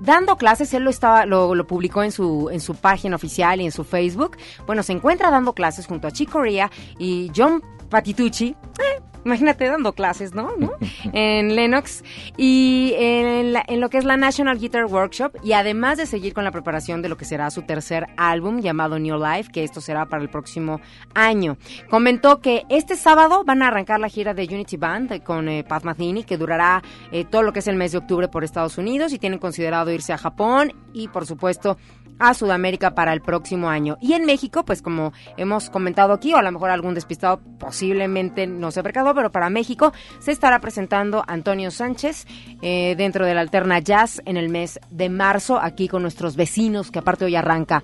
dando 0.00 0.36
clases, 0.36 0.72
él 0.74 0.84
lo 0.84 0.90
estaba, 0.90 1.26
lo, 1.26 1.54
lo, 1.54 1.66
publicó 1.66 2.02
en 2.02 2.12
su, 2.12 2.50
en 2.50 2.60
su 2.60 2.74
página 2.74 3.16
oficial 3.16 3.60
y 3.60 3.64
en 3.64 3.72
su 3.72 3.84
Facebook. 3.84 4.36
Bueno, 4.66 4.82
se 4.82 4.92
encuentra 4.92 5.30
dando 5.30 5.54
clases 5.54 5.86
junto 5.86 6.08
a 6.08 6.10
Chick 6.10 6.30
Corea 6.30 6.70
y 6.98 7.30
John 7.34 7.62
Patitucci. 7.88 8.48
Eh, 8.78 9.02
Imagínate 9.26 9.66
dando 9.66 9.92
clases, 9.92 10.34
¿no? 10.34 10.56
¿No? 10.56 10.70
en 11.12 11.54
Lennox 11.56 12.04
y 12.36 12.92
en, 12.96 13.52
la- 13.52 13.64
lo 13.68 13.88
que 13.90 13.98
es 13.98 14.04
la 14.04 14.16
National 14.16 14.58
Guitar 14.58 14.84
Workshop 14.86 15.36
y 15.42 15.52
además 15.52 15.98
de 15.98 16.06
seguir 16.06 16.32
con 16.32 16.44
la 16.44 16.52
preparación 16.52 17.02
de 17.02 17.08
lo 17.08 17.16
que 17.16 17.24
será 17.24 17.50
su 17.50 17.62
tercer 17.62 18.06
álbum 18.16 18.60
llamado 18.60 18.98
New 18.98 19.18
Life, 19.18 19.50
que 19.52 19.64
esto 19.64 19.80
será 19.80 20.06
para 20.06 20.22
el 20.22 20.28
próximo 20.30 20.80
año. 21.14 21.56
Comentó 21.90 22.40
que 22.40 22.62
este 22.68 22.94
sábado 22.96 23.42
van 23.44 23.62
a 23.62 23.68
arrancar 23.68 23.98
la 24.00 24.08
gira 24.08 24.32
de 24.32 24.44
Unity 24.44 24.76
Band 24.76 25.22
con 25.24 25.48
eh, 25.48 25.64
Pat 25.64 25.82
Metheny, 25.84 26.22
que 26.24 26.36
durará 26.36 26.82
eh, 27.10 27.24
todo 27.24 27.42
lo 27.42 27.52
que 27.52 27.58
es 27.58 27.66
el 27.68 27.74
mes 27.76 27.92
de 27.92 27.98
octubre 27.98 28.28
por 28.28 28.44
Estados 28.44 28.78
Unidos 28.78 29.12
y 29.12 29.18
tienen 29.18 29.38
considerado 29.40 29.90
irse 29.90 30.12
a 30.12 30.18
Japón 30.18 30.72
y 30.92 31.08
por 31.08 31.26
supuesto 31.26 31.76
a 32.18 32.34
Sudamérica 32.34 32.94
para 32.94 33.12
el 33.12 33.20
próximo 33.20 33.68
año. 33.68 33.96
Y 34.00 34.14
en 34.14 34.24
México, 34.24 34.64
pues 34.64 34.82
como 34.82 35.12
hemos 35.36 35.70
comentado 35.70 36.12
aquí, 36.12 36.32
o 36.32 36.36
a 36.36 36.42
lo 36.42 36.52
mejor 36.52 36.70
algún 36.70 36.94
despistado 36.94 37.40
posiblemente 37.58 38.46
no 38.46 38.70
se 38.70 38.82
percató, 38.82 39.14
pero 39.14 39.30
para 39.30 39.50
México 39.50 39.92
se 40.18 40.32
estará 40.32 40.60
presentando 40.60 41.24
Antonio 41.26 41.70
Sánchez 41.70 42.26
eh, 42.62 42.94
dentro 42.96 43.26
del 43.26 43.38
Alterna 43.38 43.78
Jazz 43.80 44.22
en 44.24 44.36
el 44.36 44.48
mes 44.48 44.80
de 44.90 45.08
marzo, 45.08 45.58
aquí 45.60 45.88
con 45.88 46.02
nuestros 46.02 46.36
vecinos, 46.36 46.90
que 46.90 46.98
aparte 46.98 47.24
hoy 47.24 47.36
arranca 47.36 47.82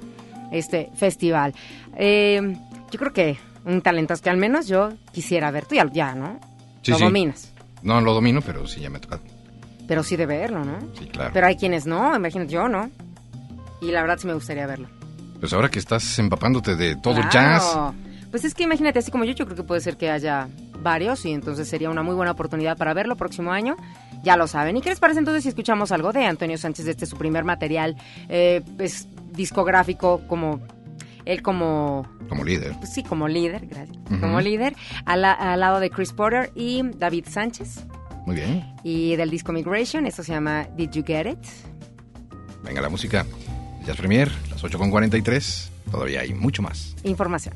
este 0.51 0.91
festival. 0.95 1.55
Eh, 1.97 2.57
yo 2.91 2.99
creo 2.99 3.13
que 3.13 3.39
un 3.65 3.81
talento 3.81 4.15
que 4.23 4.31
al 4.31 4.37
menos 4.37 4.67
yo 4.67 4.91
quisiera 5.13 5.51
ver. 5.51 5.67
Tú 5.67 5.75
ya, 5.75 5.91
ya 5.93 6.15
¿no? 6.15 6.39
Sí, 6.83 6.91
Lo 6.91 6.99
sí. 6.99 7.05
dominas. 7.05 7.53
No 7.83 8.01
lo 8.01 8.15
domino, 8.15 8.41
pero 8.43 8.67
sí 8.67 8.81
ya 8.81 8.91
me 8.91 8.99
ha 8.99 9.01
tocado. 9.01 9.23
Pero 9.89 10.03
sí 10.03 10.17
de 10.17 10.27
verlo, 10.27 10.65
¿no? 10.65 10.79
Sí, 10.99 11.07
claro. 11.07 11.31
Pero 11.35 11.47
hay 11.47 11.57
quienes 11.57 11.87
no, 11.87 12.15
imagínate 12.15 12.53
yo, 12.53 12.69
¿no? 12.69 12.91
Y 13.83 13.91
la 13.91 14.01
verdad 14.01 14.19
sí 14.19 14.27
me 14.27 14.35
gustaría 14.35 14.67
verlo. 14.67 14.89
Pues 15.41 15.53
ahora 15.53 15.69
que 15.69 15.81
estás 15.81 16.19
empapándote 16.21 16.77
de 16.77 16.97
todo 16.97 17.21
el 17.21 17.29
jazz, 17.29 17.77
Pues 18.31 18.45
es 18.45 18.55
que 18.55 18.63
imagínate, 18.63 19.01
así 19.01 19.11
como 19.11 19.25
yo, 19.25 19.33
yo 19.33 19.45
creo 19.45 19.57
que 19.57 19.65
puede 19.65 19.81
ser 19.81 19.97
que 19.97 20.09
haya 20.09 20.49
varios 20.81 21.25
y 21.27 21.33
entonces 21.33 21.69
sería 21.69 21.91
una 21.91 22.03
muy 22.03 22.15
buena 22.15 22.31
oportunidad 22.31 22.77
para 22.77 22.95
verlo 22.95 23.17
próximo 23.17 23.53
año. 23.53 23.77
Ya 24.23 24.37
lo 24.37 24.47
saben. 24.47 24.77
¿Y 24.77 24.81
qué 24.83 24.91
les 24.91 25.01
parece 25.01 25.19
entonces 25.19 25.43
si 25.43 25.49
escuchamos 25.49 25.91
algo 25.91 26.13
de 26.13 26.25
Antonio 26.25 26.57
Sánchez, 26.57 26.85
de 26.85 26.91
este 26.93 27.07
su 27.07 27.17
primer 27.17 27.45
material 27.45 27.97
eh, 28.29 28.63
pues, 28.77 29.09
discográfico 29.33 30.23
como 30.29 30.61
él 31.25 31.43
como 31.43 32.07
como 32.29 32.45
líder. 32.45 32.75
pues 32.79 32.93
sí, 32.93 33.03
como 33.03 33.29
líder, 33.29 33.67
gracias, 33.67 33.97
como 34.21 34.41
líder, 34.41 34.75
al, 35.05 35.25
al 35.25 35.61
lado 35.61 35.81
de 35.81 35.91
Chris 35.91 36.13
Porter 36.13 36.51
y 36.55 36.83
David 36.97 37.27
Sánchez. 37.29 37.85
Muy 38.27 38.37
bien. 38.37 38.75
Y 38.85 39.17
del 39.17 39.31
disco 39.31 39.53
Migration, 39.53 40.07
esto 40.07 40.23
se 40.23 40.33
llama 40.33 40.67
Did 40.77 40.91
You 40.91 41.05
Get 41.05 41.27
It? 41.27 41.39
Venga 42.65 42.81
la 42.81 42.89
música. 42.89 43.27
Jazz 43.85 43.97
Premier, 43.97 44.31
las 44.51 44.63
8.43. 44.63 45.69
Todavía 45.91 46.21
hay 46.21 46.35
mucho 46.35 46.63
más. 46.63 46.95
Información. 47.05 47.55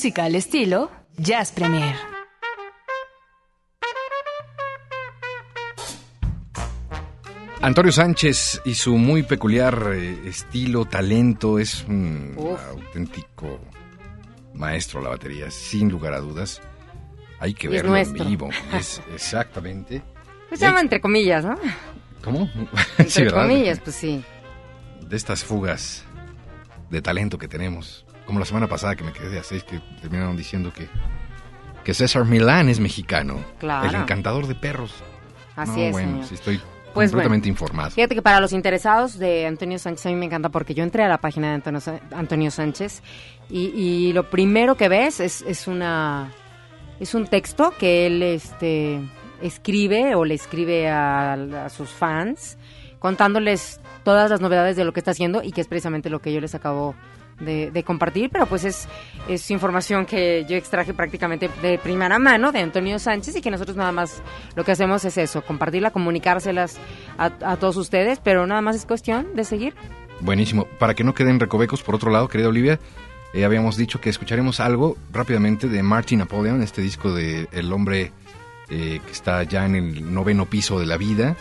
Música 0.00 0.24
al 0.24 0.34
estilo 0.34 0.90
Jazz 1.18 1.52
Premier. 1.52 1.94
Antonio 7.60 7.92
Sánchez 7.92 8.62
y 8.64 8.76
su 8.76 8.96
muy 8.96 9.24
peculiar 9.24 9.90
eh, 9.92 10.18
estilo, 10.24 10.86
talento, 10.86 11.58
es 11.58 11.84
un 11.86 12.32
Uf. 12.34 12.58
auténtico 12.70 13.60
maestro 14.54 15.00
a 15.00 15.02
la 15.02 15.08
batería, 15.10 15.50
sin 15.50 15.90
lugar 15.90 16.14
a 16.14 16.20
dudas. 16.20 16.62
Hay 17.38 17.52
que 17.52 17.66
Y 17.66 17.76
es 17.76 17.82
verlo 17.82 17.94
en 17.94 18.14
vivo. 18.14 18.48
Es 18.72 19.02
exactamente. 19.14 20.00
Pues 20.48 20.60
se 20.60 20.66
llama 20.66 20.80
entre 20.80 21.02
comillas, 21.02 21.44
¿no? 21.44 21.58
¿Cómo? 22.24 22.48
Entre 22.96 23.04
Sí, 23.10 23.24
¿verdad? 23.24 23.42
comillas, 23.42 23.80
pues 23.80 23.96
sí. 23.96 24.24
De 25.06 25.14
estas 25.18 25.44
fugas 25.44 26.04
de 26.88 27.02
talento 27.02 27.36
que 27.36 27.48
tenemos. 27.48 28.06
Como 28.30 28.38
la 28.38 28.46
semana 28.46 28.68
pasada 28.68 28.94
que 28.94 29.02
me 29.02 29.12
quedé 29.12 29.40
a 29.40 29.42
seis 29.42 29.64
que 29.64 29.80
terminaron 30.00 30.36
diciendo 30.36 30.72
que, 30.72 30.86
que 31.82 31.94
César 31.94 32.24
Milán 32.24 32.68
es 32.68 32.78
mexicano. 32.78 33.44
Claro. 33.58 33.88
El 33.88 33.96
encantador 33.96 34.46
de 34.46 34.54
perros. 34.54 34.94
Así 35.56 35.80
no, 35.80 35.86
es, 35.86 35.90
bueno, 35.90 36.12
señor. 36.12 36.26
sí 36.26 36.34
estoy 36.36 36.60
Pues 36.94 37.10
completamente 37.10 37.48
informado. 37.48 37.90
Fíjate 37.90 38.14
que 38.14 38.22
para 38.22 38.38
los 38.38 38.52
interesados 38.52 39.18
de 39.18 39.48
Antonio 39.48 39.80
Sánchez, 39.80 40.06
a 40.06 40.08
mí 40.10 40.14
me 40.14 40.26
encanta 40.26 40.48
porque 40.48 40.74
yo 40.74 40.84
entré 40.84 41.02
a 41.02 41.08
la 41.08 41.18
página 41.18 41.48
de 41.48 41.54
Antonio, 41.54 41.80
Antonio 42.12 42.52
Sánchez 42.52 43.02
y, 43.48 43.72
y 43.74 44.12
lo 44.12 44.30
primero 44.30 44.76
que 44.76 44.88
ves 44.88 45.18
es, 45.18 45.42
es 45.42 45.66
una 45.66 46.30
es 47.00 47.16
un 47.16 47.26
texto 47.26 47.74
que 47.80 48.06
él 48.06 48.22
este 48.22 49.00
escribe 49.42 50.14
o 50.14 50.24
le 50.24 50.34
escribe 50.34 50.88
a, 50.88 51.32
a 51.32 51.68
sus 51.68 51.90
fans 51.90 52.58
contándoles 53.00 53.80
todas 54.04 54.30
las 54.30 54.40
novedades 54.40 54.76
de 54.76 54.84
lo 54.84 54.92
que 54.92 55.00
está 55.00 55.10
haciendo 55.10 55.42
y 55.42 55.50
que 55.50 55.62
es 55.62 55.66
precisamente 55.66 56.10
lo 56.10 56.20
que 56.20 56.32
yo 56.32 56.40
les 56.40 56.54
acabo 56.54 56.94
de, 57.40 57.70
de 57.70 57.82
compartir, 57.82 58.30
pero 58.30 58.46
pues 58.46 58.64
es, 58.64 58.88
es 59.28 59.50
información 59.50 60.06
que 60.06 60.44
yo 60.48 60.56
extraje 60.56 60.94
prácticamente 60.94 61.50
de 61.62 61.78
primera 61.78 62.18
mano 62.18 62.52
de 62.52 62.60
Antonio 62.60 62.98
Sánchez 62.98 63.36
y 63.36 63.40
que 63.40 63.50
nosotros 63.50 63.76
nada 63.76 63.92
más 63.92 64.22
lo 64.54 64.64
que 64.64 64.72
hacemos 64.72 65.04
es 65.04 65.18
eso, 65.18 65.42
compartirla, 65.42 65.90
comunicárselas 65.90 66.78
a, 67.18 67.56
todos 67.56 67.76
ustedes, 67.76 68.20
pero 68.20 68.46
nada 68.46 68.60
más 68.60 68.76
es 68.76 68.86
cuestión 68.86 69.34
de 69.34 69.44
seguir. 69.44 69.74
Buenísimo. 70.20 70.66
Para 70.78 70.94
que 70.94 71.04
no 71.04 71.14
queden 71.14 71.40
recovecos, 71.40 71.82
por 71.82 71.94
otro 71.94 72.10
lado, 72.10 72.28
querida 72.28 72.48
Olivia, 72.48 72.78
eh, 73.32 73.44
habíamos 73.44 73.76
dicho 73.76 74.00
que 74.00 74.10
escucharemos 74.10 74.60
algo 74.60 74.96
rápidamente 75.12 75.68
de 75.68 75.82
Martin 75.82 76.20
Napoleon, 76.20 76.62
este 76.62 76.82
disco 76.82 77.12
de 77.12 77.48
El 77.52 77.72
hombre 77.72 78.12
eh, 78.68 79.00
que 79.04 79.12
está 79.12 79.42
ya 79.42 79.66
en 79.66 79.74
el 79.74 80.14
noveno 80.14 80.46
piso 80.46 80.78
de 80.78 80.86
la 80.86 80.96
vida. 80.96 81.36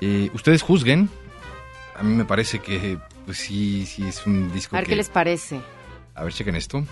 Eh, 0.00 0.30
ustedes 0.34 0.62
juzguen. 0.62 1.08
A 1.96 2.02
mí 2.02 2.14
me 2.14 2.24
parece 2.24 2.58
que, 2.58 2.98
pues 3.26 3.38
sí, 3.38 3.84
sí 3.84 4.06
es 4.06 4.24
un 4.26 4.50
disco 4.52 4.76
A 4.76 4.78
ver 4.78 4.86
que... 4.86 4.90
qué 4.90 4.96
les 4.96 5.10
parece. 5.10 5.60
A 6.14 6.22
ver, 6.24 6.32
chequen 6.32 6.54
esto. 6.54 6.82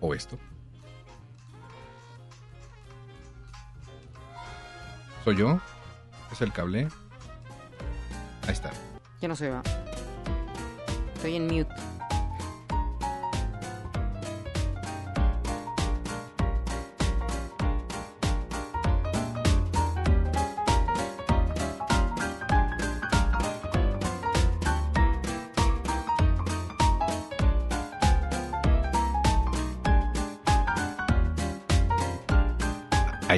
O 0.00 0.12
esto. 0.12 0.36
¿Soy 5.24 5.36
yo? 5.36 5.58
¿Es 6.30 6.42
el 6.42 6.52
cable? 6.52 6.88
Ahí 8.46 8.52
está. 8.52 8.70
Yo 9.22 9.28
no 9.28 9.36
sé, 9.36 9.48
va. 9.48 9.62
Estoy 11.14 11.36
en 11.36 11.46
mute. 11.46 11.74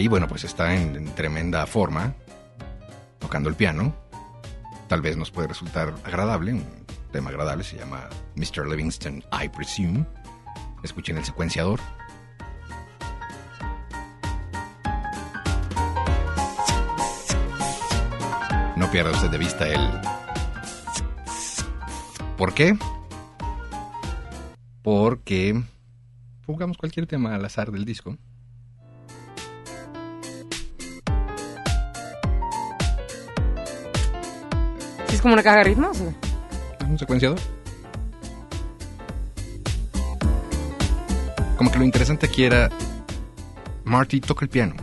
Ahí, 0.08 0.10
bueno, 0.10 0.26
pues 0.26 0.44
está 0.44 0.74
en, 0.74 0.96
en 0.96 1.14
tremenda 1.14 1.66
forma, 1.66 2.14
tocando 3.18 3.50
el 3.50 3.56
piano. 3.56 3.94
Tal 4.88 5.02
vez 5.02 5.18
nos 5.18 5.30
puede 5.30 5.48
resultar 5.48 5.94
agradable, 6.02 6.54
un 6.54 6.64
tema 7.12 7.28
agradable, 7.28 7.62
se 7.62 7.76
llama 7.76 8.08
Mr. 8.34 8.66
Livingston, 8.66 9.22
I 9.38 9.50
Presume. 9.50 10.06
Escuchen 10.82 11.18
el 11.18 11.26
secuenciador. 11.26 11.78
No 18.76 18.90
pierda 18.90 19.10
usted 19.10 19.28
de 19.28 19.36
vista 19.36 19.68
el... 19.68 20.00
¿Por 22.38 22.54
qué? 22.54 22.78
Porque 24.80 25.62
jugamos 26.46 26.78
cualquier 26.78 27.06
tema 27.06 27.34
al 27.34 27.44
azar 27.44 27.70
del 27.70 27.84
disco. 27.84 28.16
Es 35.18 35.22
como 35.22 35.34
una 35.34 35.42
caja 35.42 35.58
de 35.58 35.64
ritmos? 35.64 35.98
un 36.88 36.96
secuenciador. 36.96 37.40
Como 41.56 41.72
que 41.72 41.78
lo 41.78 41.84
interesante 41.84 42.26
aquí 42.26 42.44
era 42.44 42.70
Marty 43.82 44.20
toca 44.20 44.44
el 44.44 44.48
piano. 44.48 44.76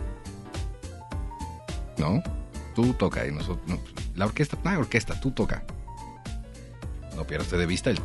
¿No? 1.97 2.21
Tú 2.75 2.93
toca 2.95 3.25
y 3.25 3.31
nosotros 3.31 3.65
no, 3.65 3.79
la 4.13 4.25
orquesta, 4.25 4.57
no 4.61 4.71
hay 4.71 4.75
orquesta, 4.75 5.17
tú 5.21 5.31
toca. 5.31 5.63
No 7.15 7.23
pierda 7.23 7.45
usted 7.45 7.57
de 7.57 7.65
vista 7.65 7.89
el 7.89 7.99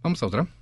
Vamos 0.00 0.22
a 0.22 0.26
otra. 0.26 0.57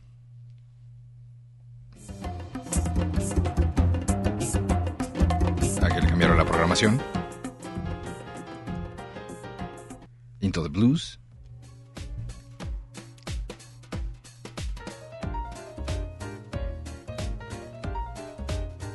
Into 10.41 10.63
the 10.63 10.69
Blues. 10.69 11.19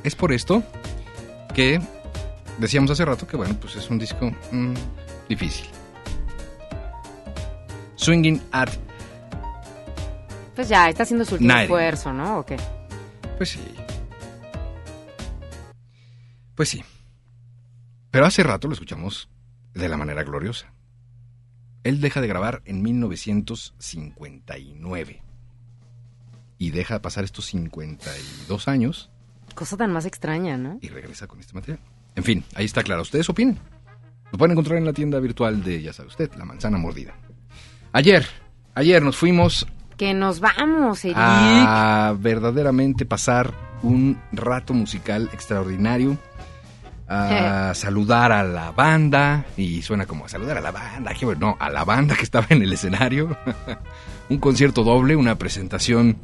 Es 0.03 0.15
por 0.15 0.32
esto 0.32 0.61
que 1.55 1.82
decíamos 2.59 2.91
hace 2.91 3.03
rato 3.03 3.25
que, 3.25 3.36
bueno, 3.36 3.55
pues 3.59 3.75
es 3.75 3.89
un 3.89 3.97
disco 3.97 4.32
mm, 4.51 4.73
difícil. 5.27 5.65
Swinging 7.95 8.43
at 8.51 8.69
Pues 10.55 10.69
ya, 10.69 10.88
está 10.88 11.01
haciendo 11.01 11.25
su 11.25 11.34
último 11.34 11.55
esfuerzo, 11.55 12.13
¿no? 12.13 12.39
¿O 12.39 12.45
qué? 12.45 12.57
Pues 13.38 13.49
sí. 13.49 13.73
Pues 16.53 16.69
sí. 16.69 16.84
Pero 18.12 18.26
hace 18.26 18.43
rato 18.43 18.68
lo 18.68 18.74
escuchamos 18.74 19.30
de 19.74 19.88
la 19.89 19.97
manera 19.97 20.24
gloriosa. 20.24 20.74
Él 21.84 21.99
deja 22.01 22.22
de 22.22 22.28
grabar 22.28 22.62
en 22.66 22.82
1959. 22.84 25.24
Y 26.57 26.70
deja 26.72 27.01
pasar 27.01 27.24
estos 27.24 27.45
52 27.47 28.68
años 28.68 29.09
Cosa 29.55 29.78
tan 29.78 29.91
más 29.91 30.05
extraña, 30.05 30.57
¿no? 30.57 30.78
y 30.82 30.89
regresa 30.89 31.28
con 31.28 31.39
este 31.39 31.53
material. 31.53 31.80
En 32.16 32.24
fin, 32.24 32.43
ahí 32.55 32.66
está 32.66 32.84
claro. 32.84 33.01
Ustedes 33.01 33.30
opinen. 33.30 33.57
Lo 34.32 34.38
pueden 34.38 34.51
encontrar 34.53 34.78
en 34.78 34.86
la 34.86 34.93
tienda 34.93 35.20
virtual 35.20 35.62
de, 35.64 35.82
ya 35.82 35.91
sabe 35.91 36.07
usted, 36.09 36.32
La 36.36 36.45
Manzana 36.45 36.78
Mordida. 36.78 37.16
Ayer, 37.91 38.26
ayer 38.76 39.01
nos 39.03 39.18
fuimos 39.18 39.68
Que 39.97 40.14
nos 40.14 40.39
vamos, 40.39 41.03
Eric. 41.03 41.18
a 41.18 42.16
verdaderamente 42.18 43.05
pasar 43.05 43.53
un 43.84 44.18
rato 44.32 44.74
musical 44.74 45.30
extraordinario. 45.34 46.18
A 47.14 47.74
saludar 47.76 48.32
a 48.32 48.43
la 48.43 48.72
banda. 48.72 49.45
Y 49.57 49.82
suena 49.82 50.05
como 50.05 50.26
a 50.26 50.30
saludar 50.30 50.57
a 50.57 50.62
la 50.62 50.72
banda. 50.72 51.12
no, 51.38 51.57
a 51.59 51.70
la 51.70 51.84
banda 51.84 52.16
que 52.16 52.24
estaba 52.24 52.47
en 52.49 52.62
el 52.62 52.72
escenario. 52.72 53.38
un 54.30 54.38
concierto 54.38 54.84
doble, 54.84 55.16
una 55.16 55.38
presentación 55.38 56.18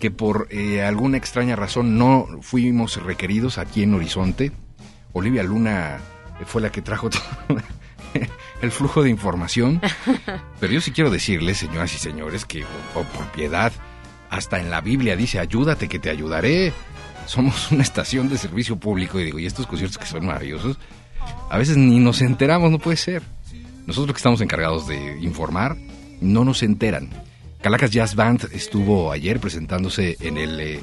que 0.00 0.10
por 0.10 0.48
eh, 0.50 0.82
alguna 0.82 1.16
extraña 1.16 1.54
razón 1.54 1.96
no 1.96 2.26
fuimos 2.40 3.00
requeridos 3.02 3.58
aquí 3.58 3.84
en 3.84 3.94
Horizonte. 3.94 4.50
Olivia 5.12 5.44
Luna 5.44 5.98
fue 6.44 6.60
la 6.60 6.72
que 6.72 6.82
trajo 6.82 7.08
todo 7.46 7.60
el 8.62 8.70
flujo 8.70 9.02
de 9.02 9.10
información. 9.10 9.80
Pero 10.60 10.72
yo 10.72 10.80
sí 10.80 10.92
quiero 10.92 11.10
decirles, 11.10 11.58
señoras 11.58 11.94
y 11.94 11.98
señores, 11.98 12.44
que 12.44 12.64
por, 12.92 13.04
por 13.06 13.26
piedad, 13.26 13.72
hasta 14.30 14.58
en 14.58 14.70
la 14.70 14.80
Biblia 14.80 15.16
dice, 15.16 15.38
ayúdate 15.38 15.88
que 15.88 15.98
te 15.98 16.10
ayudaré. 16.10 16.72
Somos 17.32 17.72
una 17.72 17.82
estación 17.82 18.28
de 18.28 18.36
servicio 18.36 18.76
público 18.76 19.18
y 19.18 19.24
digo, 19.24 19.38
y 19.38 19.46
estos 19.46 19.66
conciertos 19.66 19.96
que 19.96 20.04
son 20.04 20.26
maravillosos, 20.26 20.76
a 21.48 21.56
veces 21.56 21.78
ni 21.78 21.98
nos 21.98 22.20
enteramos, 22.20 22.70
no 22.70 22.78
puede 22.78 22.98
ser. 22.98 23.22
Nosotros 23.86 24.12
que 24.12 24.18
estamos 24.18 24.42
encargados 24.42 24.86
de 24.86 25.18
informar, 25.22 25.78
no 26.20 26.44
nos 26.44 26.62
enteran. 26.62 27.08
Calacas 27.62 27.90
Jazz 27.90 28.14
Band 28.16 28.50
estuvo 28.52 29.10
ayer 29.10 29.40
presentándose 29.40 30.18
en 30.20 30.36
el 30.36 30.60
eh, 30.60 30.80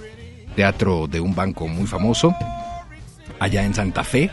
teatro 0.55 1.05
de 1.05 1.19
un 1.19 1.35
banco 1.35 1.67
muy 1.67 1.85
famoso, 1.85 2.35
allá 3.39 3.63
en 3.63 3.75
Santa 3.75 4.03
Fe. 4.03 4.31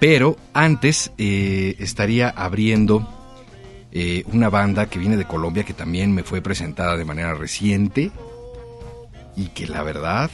Pero 0.00 0.38
antes 0.54 1.12
eh, 1.18 1.76
estaría 1.80 2.30
abriendo 2.30 3.06
eh, 3.92 4.24
una 4.32 4.48
banda 4.48 4.86
que 4.86 4.98
viene 4.98 5.18
de 5.18 5.26
Colombia 5.26 5.64
que 5.64 5.74
también 5.74 6.14
me 6.14 6.22
fue 6.22 6.40
presentada 6.40 6.96
de 6.96 7.04
manera 7.04 7.34
reciente 7.34 8.10
y 9.36 9.48
que 9.48 9.66
la 9.66 9.82
verdad 9.82 10.30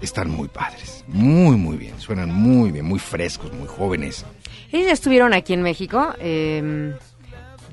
están 0.00 0.30
muy 0.30 0.48
padres, 0.48 1.04
muy 1.08 1.56
muy 1.56 1.76
bien, 1.76 1.98
suenan 1.98 2.32
muy 2.32 2.70
bien, 2.70 2.84
muy 2.84 2.98
frescos, 2.98 3.52
muy 3.52 3.68
jóvenes. 3.68 4.24
Ellos 4.72 4.86
ya 4.86 4.92
estuvieron 4.92 5.32
aquí 5.32 5.52
en 5.52 5.62
México. 5.62 6.14
eh, 6.18 6.94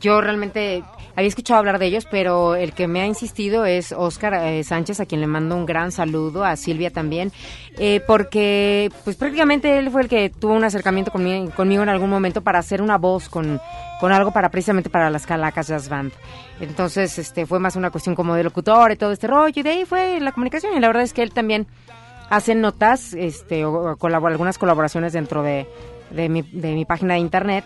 yo 0.03 0.19
realmente 0.19 0.84
había 1.15 1.30
escuchado 1.30 1.59
hablar 1.59 1.80
de 1.80 1.86
ellos, 1.86 2.05
pero 2.11 2.55
el 2.55 2.74
que 2.74 2.89
me 2.89 2.99
ha 2.99 3.05
insistido 3.05 3.65
es 3.65 3.93
Oscar 3.93 4.34
eh, 4.34 4.61
Sánchez, 4.65 4.99
a 4.99 5.05
quien 5.05 5.21
le 5.21 5.28
mando 5.28 5.55
un 5.55 5.65
gran 5.65 5.93
saludo, 5.93 6.43
a 6.43 6.57
Silvia 6.57 6.91
también, 6.91 7.32
eh, 7.78 8.01
porque 8.05 8.91
pues 9.05 9.15
prácticamente 9.15 9.78
él 9.78 9.89
fue 9.91 10.01
el 10.01 10.09
que 10.09 10.30
tuvo 10.30 10.55
un 10.55 10.63
acercamiento 10.65 11.09
conmigo, 11.09 11.49
conmigo 11.51 11.84
en 11.84 11.89
algún 11.89 12.09
momento 12.09 12.41
para 12.41 12.59
hacer 12.59 12.82
una 12.82 12.97
voz 12.97 13.30
con, 13.30 13.61
con 14.01 14.11
algo 14.11 14.34
para 14.34 14.49
precisamente 14.49 14.89
para 14.89 15.09
las 15.09 15.26
Calacas 15.26 15.67
Jazz 15.67 15.88
Band. 15.88 16.11
Entonces, 16.59 17.17
este 17.17 17.45
fue 17.45 17.59
más 17.59 17.78
una 17.78 17.89
cuestión 17.89 18.13
como 18.13 18.36
de 18.36 18.43
locutor 18.43 18.91
y 18.91 18.97
todo 18.97 19.13
este 19.13 19.28
rollo, 19.28 19.53
y 19.55 19.63
de 19.63 19.69
ahí 19.69 19.86
fue 19.86 20.19
la 20.19 20.34
comunicación. 20.34 20.76
Y 20.76 20.82
la 20.82 20.88
verdad 20.88 21.03
es 21.03 21.13
que 21.13 21.24
él 21.24 21.32
también 21.32 21.65
hace 22.36 22.56
notas, 22.56 23.14
este, 23.14 23.66
o, 23.66 23.96
algunas 24.02 24.58
colaboraciones 24.58 25.14
dentro 25.14 25.44
de, 25.44 25.68
de, 26.12 26.30
mi, 26.30 26.42
de 26.42 26.74
mi 26.74 26.86
página 26.86 27.16
de 27.16 27.20
internet. 27.20 27.66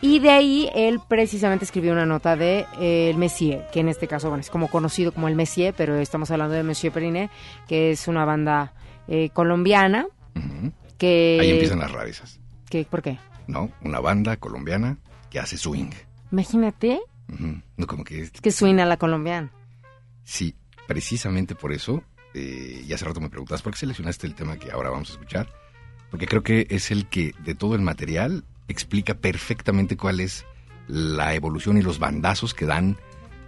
Y 0.00 0.20
de 0.20 0.30
ahí 0.30 0.70
él 0.74 1.00
precisamente 1.08 1.64
escribió 1.64 1.92
una 1.92 2.06
nota 2.06 2.36
de 2.36 2.66
eh, 2.80 3.10
el 3.10 3.16
Messier, 3.16 3.66
que 3.72 3.80
en 3.80 3.88
este 3.88 4.06
caso 4.06 4.28
bueno, 4.28 4.40
es 4.40 4.50
como 4.50 4.68
conocido 4.68 5.12
como 5.12 5.28
el 5.28 5.34
Messier, 5.34 5.74
pero 5.76 5.96
estamos 5.96 6.30
hablando 6.30 6.54
de 6.54 6.62
Monsieur 6.62 6.92
Periné, 6.92 7.30
que 7.66 7.90
es 7.90 8.06
una 8.06 8.24
banda 8.24 8.72
eh, 9.08 9.30
colombiana 9.30 10.06
que... 10.98 11.38
Ahí 11.40 11.50
empiezan 11.50 11.80
las 11.80 11.90
rarezas, 11.90 12.40
que, 12.70 12.84
¿Por 12.84 13.02
qué? 13.02 13.18
¿no? 13.48 13.70
Una 13.82 13.98
banda 13.98 14.36
colombiana 14.36 14.98
que 15.30 15.40
hace 15.40 15.56
swing. 15.56 15.90
Imagínate. 16.30 17.00
No 17.76 17.86
como 17.86 18.04
que 18.04 18.30
que 18.30 18.52
suena 18.52 18.86
la 18.86 18.96
colombiana. 18.96 19.50
Sí, 20.24 20.54
precisamente 20.86 21.54
por 21.54 21.72
eso, 21.72 22.02
eh, 22.38 22.84
y 22.86 22.92
hace 22.92 23.04
rato 23.04 23.20
me 23.20 23.28
preguntas, 23.28 23.62
¿por 23.62 23.72
qué 23.72 23.80
seleccionaste 23.80 24.26
el 24.26 24.34
tema 24.34 24.58
que 24.58 24.70
ahora 24.70 24.90
vamos 24.90 25.10
a 25.10 25.12
escuchar? 25.12 25.48
Porque 26.10 26.26
creo 26.26 26.44
que 26.44 26.68
es 26.70 26.92
el 26.92 27.08
que 27.08 27.32
de 27.44 27.56
todo 27.56 27.74
el 27.74 27.80
material 27.80 28.44
explica 28.68 29.14
perfectamente 29.14 29.96
cuál 29.96 30.20
es 30.20 30.46
la 30.86 31.34
evolución 31.34 31.76
y 31.78 31.82
los 31.82 31.98
bandazos 31.98 32.54
que 32.54 32.64
dan 32.64 32.96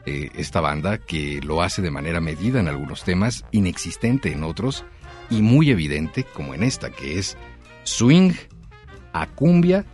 eh, 0.06 0.30
esta 0.34 0.60
banda, 0.60 0.98
que 0.98 1.40
lo 1.40 1.62
hace 1.62 1.82
de 1.82 1.92
manera 1.92 2.20
medida 2.20 2.58
en 2.58 2.66
algunos 2.66 3.04
temas, 3.04 3.44
inexistente 3.52 4.32
en 4.32 4.42
otros, 4.42 4.84
y 5.30 5.40
muy 5.40 5.70
evidente 5.70 6.24
como 6.24 6.52
en 6.54 6.64
esta, 6.64 6.90
que 6.90 7.18
es 7.18 7.36
swing, 7.84 8.32
a 9.12 9.26
cumbia, 9.28 9.84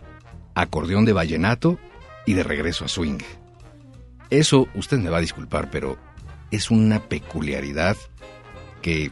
acordeón 0.55 1.05
de 1.05 1.13
vallenato 1.13 1.77
y 2.25 2.33
de 2.33 2.43
regreso 2.43 2.85
a 2.85 2.87
swing. 2.87 3.19
Eso 4.31 4.67
usted 4.73 4.97
me 4.97 5.11
va 5.11 5.17
a 5.17 5.21
disculpar, 5.21 5.69
pero 5.69 5.99
es 6.49 6.71
una 6.71 6.99
peculiaridad 7.07 7.95
que 8.81 9.11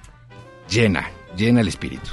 llena, 0.69 1.07
llena 1.35 1.61
el 1.61 1.67
espíritu. 1.67 2.11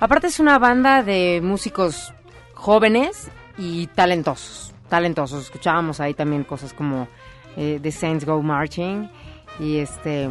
Aparte 0.00 0.28
es 0.28 0.40
una 0.40 0.58
banda 0.58 1.02
de 1.02 1.40
músicos 1.42 2.12
jóvenes 2.54 3.28
y 3.58 3.86
talentosos, 3.88 4.72
talentosos. 4.88 5.44
Escuchábamos 5.44 6.00
ahí 6.00 6.14
también 6.14 6.44
cosas 6.44 6.72
como 6.72 7.08
eh, 7.56 7.78
The 7.82 7.92
Saints 7.92 8.24
Go 8.24 8.42
Marching 8.42 9.10
y 9.58 9.76
este 9.78 10.30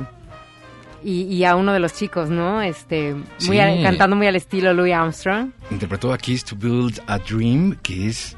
y, 1.03 1.21
y 1.23 1.45
a 1.45 1.55
uno 1.55 1.71
de 1.71 1.79
los 1.79 1.93
chicos, 1.93 2.29
¿no? 2.29 2.61
Este 2.61 3.13
muy 3.13 3.23
Sí. 3.39 3.59
al- 3.59 3.83
cantando 3.83 4.15
muy 4.15 4.27
al 4.27 4.35
estilo 4.35 4.73
Louis 4.73 4.93
Armstrong. 4.93 5.51
Interpretó 5.71 6.11
a 6.11 6.17
Kiss 6.17 6.43
to 6.43 6.55
Build 6.57 7.01
a 7.07 7.17
Dream, 7.19 7.77
que 7.81 8.07
es 8.07 8.35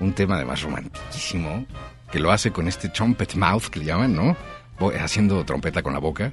un 0.00 0.12
tema 0.12 0.36
además 0.36 0.62
romantiquísimo, 0.62 1.66
que 2.10 2.18
lo 2.20 2.30
hace 2.32 2.50
con 2.52 2.66
este 2.68 2.88
trumpet 2.88 3.34
mouth 3.34 3.64
que 3.64 3.80
le 3.80 3.86
llaman, 3.86 4.14
¿no? 4.14 4.36
Haciendo 5.00 5.44
trompeta 5.44 5.82
con 5.82 5.92
la 5.92 5.98
boca. 5.98 6.32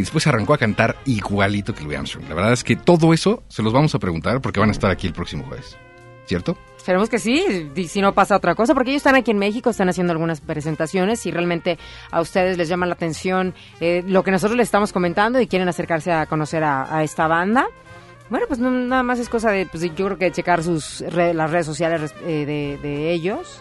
Y 0.00 0.02
después 0.02 0.26
arrancó 0.26 0.54
a 0.54 0.56
cantar 0.56 0.96
igualito 1.04 1.74
que 1.74 1.84
Louis 1.84 1.98
Armstrong. 1.98 2.26
La 2.26 2.34
verdad 2.34 2.54
es 2.54 2.64
que 2.64 2.74
todo 2.74 3.12
eso 3.12 3.42
se 3.48 3.62
los 3.62 3.70
vamos 3.70 3.94
a 3.94 3.98
preguntar 3.98 4.40
porque 4.40 4.58
van 4.58 4.70
a 4.70 4.72
estar 4.72 4.90
aquí 4.90 5.06
el 5.06 5.12
próximo 5.12 5.44
jueves. 5.44 5.76
¿Cierto? 6.24 6.56
Esperemos 6.78 7.10
que 7.10 7.18
sí, 7.18 7.70
y 7.76 7.86
si 7.86 8.00
no 8.00 8.14
pasa 8.14 8.34
otra 8.34 8.54
cosa, 8.54 8.72
porque 8.72 8.92
ellos 8.92 9.00
están 9.00 9.14
aquí 9.14 9.30
en 9.30 9.36
México, 9.36 9.68
están 9.68 9.90
haciendo 9.90 10.12
algunas 10.12 10.40
presentaciones 10.40 11.26
y 11.26 11.32
realmente 11.32 11.78
a 12.10 12.22
ustedes 12.22 12.56
les 12.56 12.66
llama 12.70 12.86
la 12.86 12.94
atención 12.94 13.52
eh, 13.78 14.02
lo 14.06 14.24
que 14.24 14.30
nosotros 14.30 14.56
les 14.56 14.68
estamos 14.68 14.90
comentando 14.90 15.38
y 15.38 15.46
quieren 15.46 15.68
acercarse 15.68 16.12
a 16.12 16.24
conocer 16.24 16.64
a, 16.64 17.04
esta 17.04 17.26
banda. 17.26 17.66
Bueno, 18.30 18.46
pues 18.48 18.58
nada 18.58 19.02
más 19.02 19.18
es 19.18 19.28
cosa 19.28 19.50
de, 19.50 19.66
pues, 19.66 19.82
yo 19.82 20.06
creo 20.06 20.16
que 20.16 20.32
checar 20.32 20.64
sus 20.64 21.02
las 21.02 21.50
redes 21.50 21.66
sociales 21.66 22.14
eh, 22.24 22.78
de, 22.80 23.12
ellos. 23.12 23.60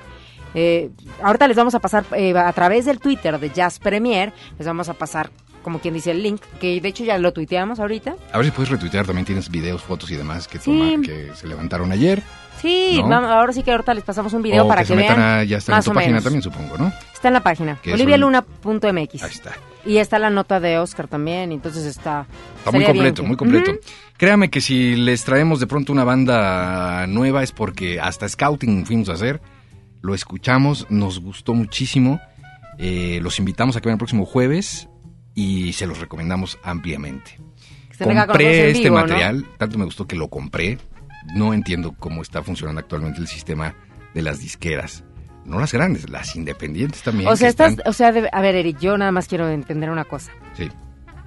Eh, 0.54 0.90
ahorita 1.22 1.50
les 1.50 1.58
vamos 1.58 1.76
a 1.76 1.80
pasar 1.80 2.06
a 2.14 2.54
través 2.54 2.86
del 2.86 3.00
Twitter 3.00 3.38
de 3.38 3.50
Jazz 3.50 3.78
Premier, 3.78 4.32
les 4.58 4.66
vamos 4.66 4.88
a 4.88 4.94
pasar, 4.94 5.32
como 5.64 5.80
quien 5.80 5.94
dice, 5.94 6.12
el 6.12 6.22
link, 6.24 6.42
que 6.60 6.80
de 6.82 6.88
hecho 6.88 7.04
ya 7.04 7.18
lo 7.18 7.32
tuiteamos 7.34 7.80
ahorita. 7.80 8.16
A 8.32 8.38
ver 8.38 8.46
si 8.46 8.52
puedes 8.52 8.70
retuitear, 8.70 9.06
también 9.06 9.26
tienes 9.26 9.50
videos, 9.50 9.82
fotos 9.82 10.10
y 10.12 10.16
demás 10.16 10.48
que, 10.48 10.60
Sí. 10.60 10.66
toma- 10.66 11.02
que 11.06 11.32
se 11.36 11.48
levantaron 11.48 11.92
ayer. 11.92 12.22
Sí, 12.62 12.98
¿No? 13.02 13.08
vamos- 13.08 13.30
ahora 13.30 13.54
sí 13.54 13.64
que 13.64 13.72
ahorita 13.72 13.94
les 13.94 14.04
pasamos 14.04 14.34
un 14.34 14.42
video 14.42 14.66
o 14.66 14.68
para 14.68 14.82
que 14.82 14.88
que, 14.90 14.94
se 14.94 15.00
vean. 15.00 15.20
a, 15.20 15.44
ya 15.46 15.58
está 15.58 15.78
en 15.78 15.84
tu 15.84 15.92
página 15.94 16.12
menos. 16.12 16.24
también, 16.26 16.42
supongo, 16.42 16.78
¿no? 16.78 16.92
Está 17.14 17.30
en 17.30 17.34
la 17.36 17.40
página, 17.42 17.78
olivialuna.mx. 17.86 19.24
Ahí 19.24 19.32
está. 19.32 19.54
Y 19.86 19.98
está 19.98 20.20
la 20.20 20.30
nota 20.30 20.60
de 20.60 20.78
Oscar 20.78 21.08
también, 21.08 21.54
entonces 21.54 21.86
está... 21.86 22.26
Está 22.58 22.72
muy 22.72 22.80
bien 22.82 22.92
completo, 22.92 23.24
muy 23.24 23.38
completo. 23.38 23.72
Créame 24.18 24.50
que 24.50 24.60
si 24.60 24.96
les 24.98 25.24
traemos 25.24 25.62
de 25.62 25.68
pronto 25.68 25.94
una 25.94 26.04
banda 26.04 27.08
nueva 27.08 27.44
es 27.44 27.54
porque 27.54 28.00
hasta 28.02 28.28
Scouting 28.28 28.86
fuimos 28.86 29.08
a 29.08 29.14
hacer, 29.14 29.40
lo 30.02 30.14
escuchamos, 30.14 30.86
nos 30.90 31.20
gustó 31.22 31.54
muchísimo, 31.54 32.20
eh, 32.78 33.20
los 33.22 33.40
invitamos 33.40 33.78
a 33.78 33.80
que 33.82 33.88
vayan 33.88 33.96
el 33.96 34.00
próximo 34.00 34.26
jueves 34.26 34.89
y 35.40 35.74
se 35.74 35.88
los 35.88 36.00
recomendamos 36.00 36.58
ampliamente. 36.64 37.40
Se 37.98 38.04
Compré 38.06 38.68
este 38.72 38.84
vivo, 38.84 38.96
¿no? 38.96 39.02
material, 39.02 39.46
tanto 39.58 39.78
me 39.78 39.86
gustó 39.86 40.08
que 40.08 40.16
lo 40.16 40.28
compré, 40.30 40.78
no 41.36 41.54
entiendo 41.54 41.94
cómo 42.00 42.22
está 42.22 42.42
funcionando 42.44 42.80
actualmente 42.80 43.20
el 43.20 43.28
sistema 43.28 43.76
de 44.14 44.22
las 44.22 44.40
disqueras. 44.40 45.04
No 45.46 45.60
las 45.60 45.72
grandes, 45.74 46.10
las 46.10 46.36
independientes 46.36 47.02
también. 47.02 47.30
O 47.30 47.36
sea, 47.36 47.50
estás, 47.50 47.72
están- 47.72 47.90
o 47.90 47.94
sea, 47.94 48.12
de- 48.12 48.30
a 48.32 48.42
ver, 48.42 48.56
Eric, 48.56 48.80
yo 48.80 48.98
nada 48.98 49.12
más 49.12 49.28
quiero 49.28 49.50
entender 49.50 49.90
una 49.90 50.06
cosa. 50.06 50.32
Sí, 50.56 50.70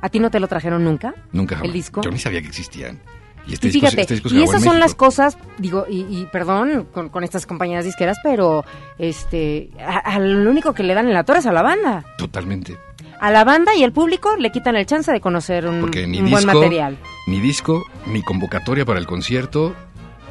¿A 0.01 0.09
ti 0.09 0.19
no 0.19 0.31
te 0.31 0.41
lo 0.41 0.49
trajeron 0.49 0.83
nunca? 0.85 1.15
nunca 1.33 1.57
jamás. 1.57 1.69
¿El 1.69 1.73
disco? 1.75 2.01
Yo 2.03 2.11
ni 2.11 2.19
sabía 2.19 2.41
que 2.43 2.49
existían. 2.49 3.01
Y 3.47 3.55
este 3.55 3.69
y 3.69 3.71
disco, 3.73 3.87
fíjate, 3.89 4.03
este 4.03 4.15
disco 4.15 4.29
y 4.33 4.43
esas 4.43 4.63
son 4.63 4.79
las 4.79 4.95
cosas, 4.95 5.37
digo, 5.59 5.87
y, 5.91 6.01
y 6.03 6.27
perdón 6.33 6.87
con, 6.93 7.09
con 7.09 7.25
estas 7.25 7.45
compañías 7.47 7.85
disqueras, 7.85 8.17
pero 8.23 8.65
este, 8.99 9.71
a, 9.81 9.99
a 9.99 10.19
lo 10.21 10.49
único 10.51 10.73
que 10.75 10.83
le 10.85 10.95
dan 10.95 11.09
en 11.09 11.15
la 11.15 11.25
torre 11.25 11.41
es 11.41 11.47
a 11.47 11.53
la 11.53 11.63
banda. 11.63 12.05
Totalmente. 12.19 12.77
A 13.23 13.31
la 13.31 13.45
banda 13.45 13.75
y 13.77 13.85
al 13.85 13.93
público 13.93 14.37
le 14.37 14.51
quitan 14.51 14.75
el 14.75 14.85
chance 14.85 15.13
de 15.13 15.21
conocer 15.21 15.67
un, 15.67 15.81
Porque 15.81 16.07
ni 16.09 16.21
un 16.21 16.29
buen 16.31 16.45
material. 16.45 16.99
ni 17.29 17.39
disco, 17.39 17.85
ni 18.07 18.21
convocatoria 18.23 18.85
para 18.85 18.99
el 18.99 19.07
concierto, 19.07 19.75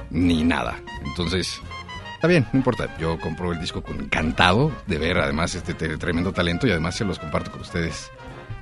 ni 0.10 0.44
nada. 0.44 0.78
Entonces, 1.06 1.62
está 2.16 2.28
bien, 2.28 2.46
no 2.52 2.58
importa. 2.60 2.94
Yo 3.00 3.18
compro 3.18 3.54
el 3.54 3.62
disco 3.62 3.82
con 3.82 3.98
encantado 4.00 4.74
de 4.88 4.98
ver 4.98 5.18
además 5.20 5.56
este 5.56 5.74
te- 5.74 5.98
tremendo 5.98 6.34
talento 6.34 6.68
y 6.68 6.72
además 6.72 6.96
se 6.96 7.06
los 7.06 7.18
comparto 7.18 7.50
con 7.52 7.62
ustedes 7.62 8.12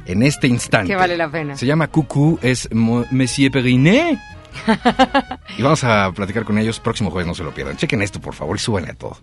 en 0.05 0.21
este 0.21 0.47
instante. 0.47 0.89
Que 0.91 0.95
vale 0.95 1.17
la 1.17 1.29
pena. 1.31 1.57
Se 1.57 1.65
llama 1.65 1.87
Cucu, 1.87 2.37
es 2.43 2.69
Mo- 2.71 3.05
Monsieur 3.09 3.51
Periné. 3.51 4.21
y 5.57 5.61
vamos 5.63 5.83
a 5.83 6.11
platicar 6.11 6.43
con 6.45 6.57
ellos 6.59 6.79
próximo 6.79 7.09
jueves, 7.09 7.27
no 7.27 7.33
se 7.33 7.43
lo 7.43 7.51
pierdan. 7.51 7.77
Chequen 7.77 8.01
esto, 8.03 8.19
por 8.21 8.35
favor, 8.35 8.55
y 8.57 8.59
súbanle 8.59 8.91
a 8.91 8.93
todo. 8.93 9.17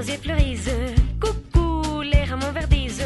Les 0.00 0.06
rosiers 0.06 0.18
fleurissent. 0.18 0.70
Coucou, 1.20 2.00
les 2.02 2.24
rameaux 2.24 2.52
verdissent. 2.52 3.02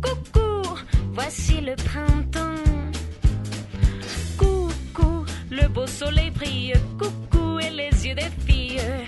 Coucou, 0.00 0.78
voici 1.12 1.60
le 1.60 1.74
printemps. 1.76 2.64
Coucou, 4.38 5.24
le 5.50 5.68
beau 5.68 5.86
soleil 5.86 6.30
brille. 6.30 6.74
Coucou, 6.98 7.58
et 7.60 7.70
les 7.70 8.06
yeux 8.06 8.14
des 8.14 8.30
filles. 8.46 9.07